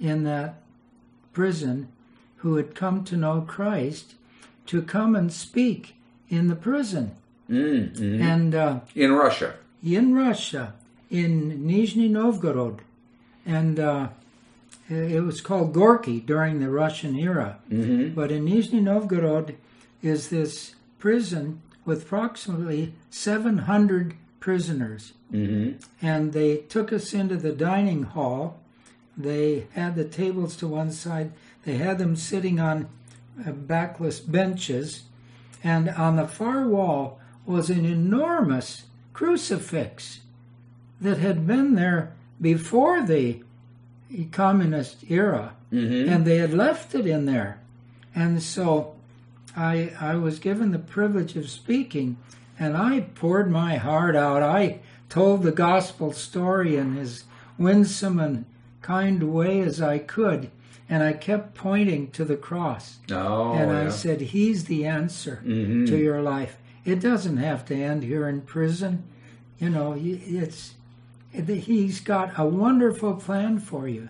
[0.00, 0.62] in that
[1.32, 1.88] prison
[2.38, 4.14] who had come to know Christ
[4.66, 5.94] to come and speak
[6.28, 7.12] in the prison
[7.50, 8.20] Mm, mhm.
[8.20, 9.54] and uh, In Russia.
[9.82, 10.74] in Russia,
[11.10, 12.78] in Nizhny Novgorod,
[13.44, 14.08] and uh,
[14.88, 17.58] it was called Gorky during the Russian era.
[17.68, 19.56] hmm But in Nizhny Novgorod
[20.00, 25.12] is this prison with approximately 700 prisoners.
[25.30, 25.72] hmm
[26.02, 28.58] And they took us into the dining hall.
[29.16, 31.32] They had the tables to one side.
[31.64, 32.88] They had them sitting on
[33.46, 35.02] uh, backless benches.
[35.62, 40.20] And on the far wall was an enormous crucifix
[41.00, 43.42] that had been there before the
[44.32, 47.60] communist era, and they had left it in there.
[48.14, 48.96] And so
[49.56, 52.16] I, I was given the privilege of speaking,
[52.60, 54.42] and I poured my heart out.
[54.42, 57.24] I told the gospel story in as
[57.58, 58.44] winsome and
[58.82, 60.50] kind way as I could,
[60.88, 62.98] and I kept pointing to the cross.
[63.10, 63.90] Oh, and I yeah.
[63.90, 65.86] said, He's the answer Mhm.
[65.88, 66.58] to your life.
[66.84, 69.02] It doesn't have to end here in prison.
[69.58, 70.74] You know, it's
[71.32, 74.08] He's got a wonderful plan for you.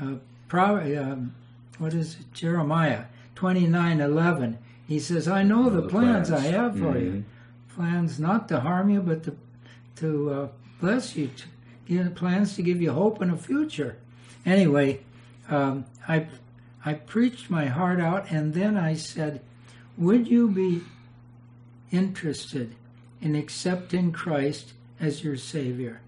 [0.00, 0.14] Uh,
[0.48, 1.32] Pro- um,
[1.78, 2.32] what is it?
[2.34, 3.04] Jeremiah
[3.36, 4.58] twenty nine eleven.
[4.88, 6.44] He says, "I know the, the plans, plans.
[6.44, 7.22] I have for you.
[7.80, 9.34] Plans not to harm you, but to
[9.96, 10.48] to uh,
[10.82, 11.30] bless you.
[11.86, 13.96] You plans to give you hope and a future."
[14.44, 15.00] Anyway,
[15.48, 16.26] um, I
[16.84, 19.40] I preached my heart out, and then I said,
[19.96, 20.82] "Would you be
[21.90, 22.74] interested
[23.22, 26.02] in accepting Christ as your Savior?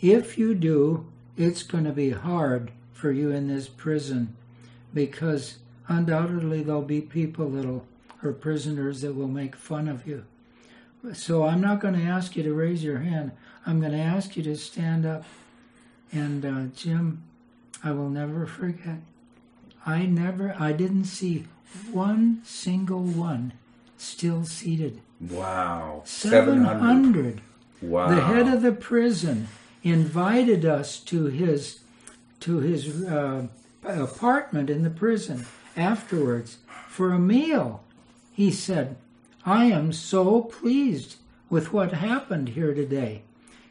[0.00, 4.34] If you do, it's going to be hard for you in this prison
[4.92, 7.86] because undoubtedly there'll be people that'll
[8.20, 10.24] or prisoners that will make fun of you.
[11.12, 13.32] So I'm not going to ask you to raise your hand.
[13.66, 15.24] I'm going to ask you to stand up.
[16.12, 17.22] And uh, Jim,
[17.84, 18.98] I will never forget.
[19.86, 21.46] I never, I didn't see
[21.92, 23.52] one single one
[23.96, 25.00] still seated.
[25.20, 26.02] Wow.
[26.04, 27.40] 700.
[27.80, 28.08] Wow.
[28.08, 29.48] The head of the prison
[29.82, 31.80] invited us to his
[32.40, 33.48] to his uh,
[33.84, 35.44] apartment in the prison
[35.76, 37.82] afterwards for a meal.
[38.32, 38.96] He said,
[39.48, 41.16] "I am so pleased
[41.48, 43.22] with what happened here today."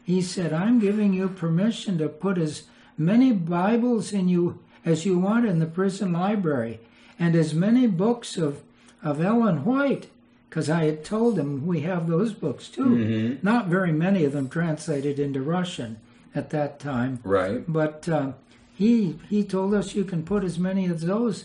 [0.02, 2.64] He said, "I'm giving you permission to put as
[2.96, 6.80] many Bibles in you as you want in the prison library,
[7.16, 8.62] and as many books of
[9.02, 10.08] of Ellen White."
[10.48, 13.38] Because I had told him we have those books too.
[13.42, 15.98] Not very many of them translated into Russian
[16.34, 17.20] at that time.
[17.22, 17.62] Right.
[17.68, 18.32] But uh,
[18.74, 21.44] he he told us you can put as many of those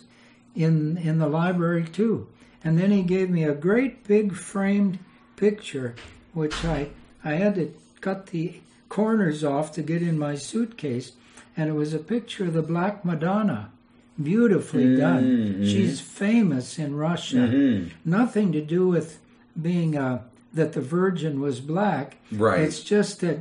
[0.55, 2.27] in in the library too.
[2.63, 4.99] And then he gave me a great big framed
[5.35, 5.95] picture,
[6.33, 6.89] which I
[7.23, 8.55] I had to cut the
[8.89, 11.13] corners off to get in my suitcase,
[11.57, 13.71] and it was a picture of the Black Madonna,
[14.21, 15.23] beautifully done.
[15.23, 15.65] Mm-hmm.
[15.65, 17.87] She's famous in Russia.
[18.05, 19.19] Nothing to do with
[19.59, 20.21] being uh,
[20.53, 22.17] that the Virgin was black.
[22.31, 22.61] Right.
[22.61, 23.39] It's just that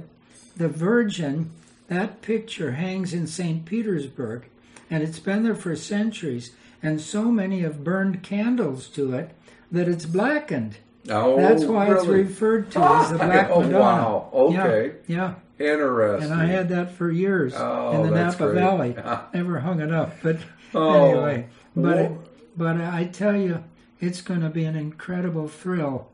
[0.56, 1.50] the Virgin,
[1.88, 3.64] that picture hangs in St.
[3.64, 4.44] Petersburg,
[4.90, 6.52] and it's been there for centuries,
[6.82, 9.30] and so many have burned candles to it
[9.70, 10.76] that it's blackened.
[11.10, 13.78] Oh, That's why it's referred to as the oh, Black Oh, Madonna.
[13.80, 14.28] wow.
[14.32, 14.92] Okay.
[15.06, 16.30] Yeah, Interesting.
[16.32, 18.54] And I had that for years Oh, in the Napa great.
[18.54, 18.96] Valley.
[19.34, 20.38] Never hung it up, but
[20.74, 21.48] Oh, anyway.
[21.76, 22.12] But
[22.56, 23.62] but I tell you,
[24.00, 26.08] it's going to be an incredible thrill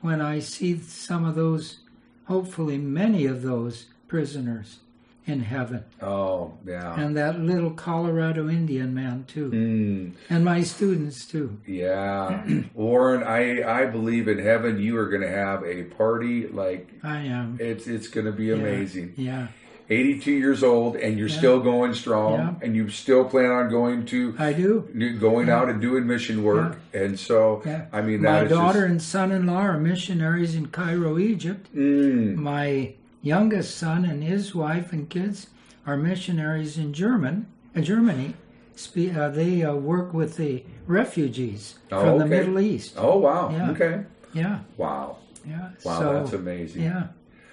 [0.00, 1.78] when I see some of those,
[2.26, 4.78] hopefully many of those prisoners
[5.26, 6.98] in heaven, Oh, yeah.
[7.00, 11.58] and that little Colorado Indian man too, Mm, and my students too.
[11.66, 12.44] yeah.
[12.74, 17.18] Warren, I I believe in heaven you are going to have a party like I
[17.20, 17.56] am.
[17.60, 19.14] it's it's going to be amazing.
[19.16, 19.46] Yeah,
[19.90, 22.54] 82 years old and you're still going strong Yeah.
[22.62, 24.88] and you still plan on going to I do.
[25.20, 26.78] going out and doing mission work.
[26.94, 27.86] And so Yeah.
[27.92, 31.68] I mean My daughter just, and son-in-law are missionaries in Cairo, Egypt.
[31.74, 35.46] Mm, My youngest son and his wife and kids
[35.86, 37.46] are missionaries in German,
[37.76, 38.34] uh, Germany.
[38.74, 42.26] Spe- uh, they uh, work with the refugees Oh, from the.
[42.26, 42.94] Middle East.
[42.96, 43.50] oh wow.
[43.50, 43.70] Yeah.
[43.70, 44.02] Okay.
[44.32, 45.18] Yeah, Wow.
[45.46, 45.70] yeah.
[45.84, 46.82] Wow, so, that's amazing.
[46.82, 47.08] Yeah,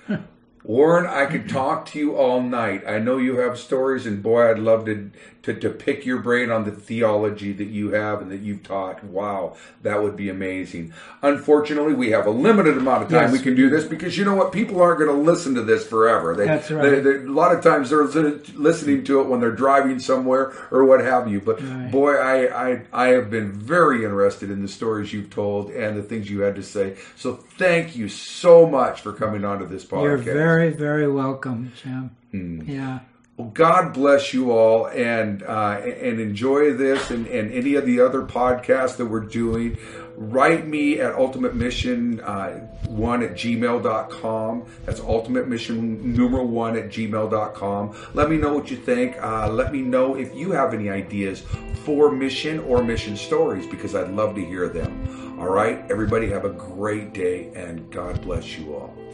[0.63, 2.83] Warren, I could talk to you all night.
[2.87, 5.11] I know you have stories, and boy, I'd love to,
[5.43, 9.03] to to pick your brain on the theology that you have and that you've taught.
[9.03, 10.93] Wow, that would be amazing.
[11.21, 13.31] Unfortunately, we have a limited amount of time Yes.
[13.31, 14.51] we can do this because you know what?
[14.51, 16.35] People aren't going to listen to this forever.
[16.35, 16.81] They, That's right.
[16.89, 20.83] they- they- a lot of times they're listening to it when they're driving somewhere or
[20.85, 21.39] what have you.
[21.41, 21.91] But Right.
[21.91, 26.03] boy, I, I I have been very interested in the stories you've told and the
[26.03, 26.95] things you had to say.
[27.15, 30.03] So thank you so much for coming onto this podcast.
[30.03, 32.11] you're very, very welcome, Jim.
[32.31, 32.61] Hmm.
[32.69, 32.99] Yeah,
[33.39, 38.01] Well, God bless you all, and uh, and enjoy this and, and any of the
[38.01, 39.77] other podcasts that we're doing.
[40.17, 44.65] Write me at ultimate mission uh, one at gmail.com.
[44.83, 47.95] That's ultimate mission numeral one at gmail.com.
[48.13, 49.15] Let me know what you think.
[49.23, 51.39] Uh, let me know if you have any ideas
[51.85, 55.39] for mission or mission stories because I'd love to hear them.
[55.39, 59.08] All right, everybody, have a great day, and God bless you all.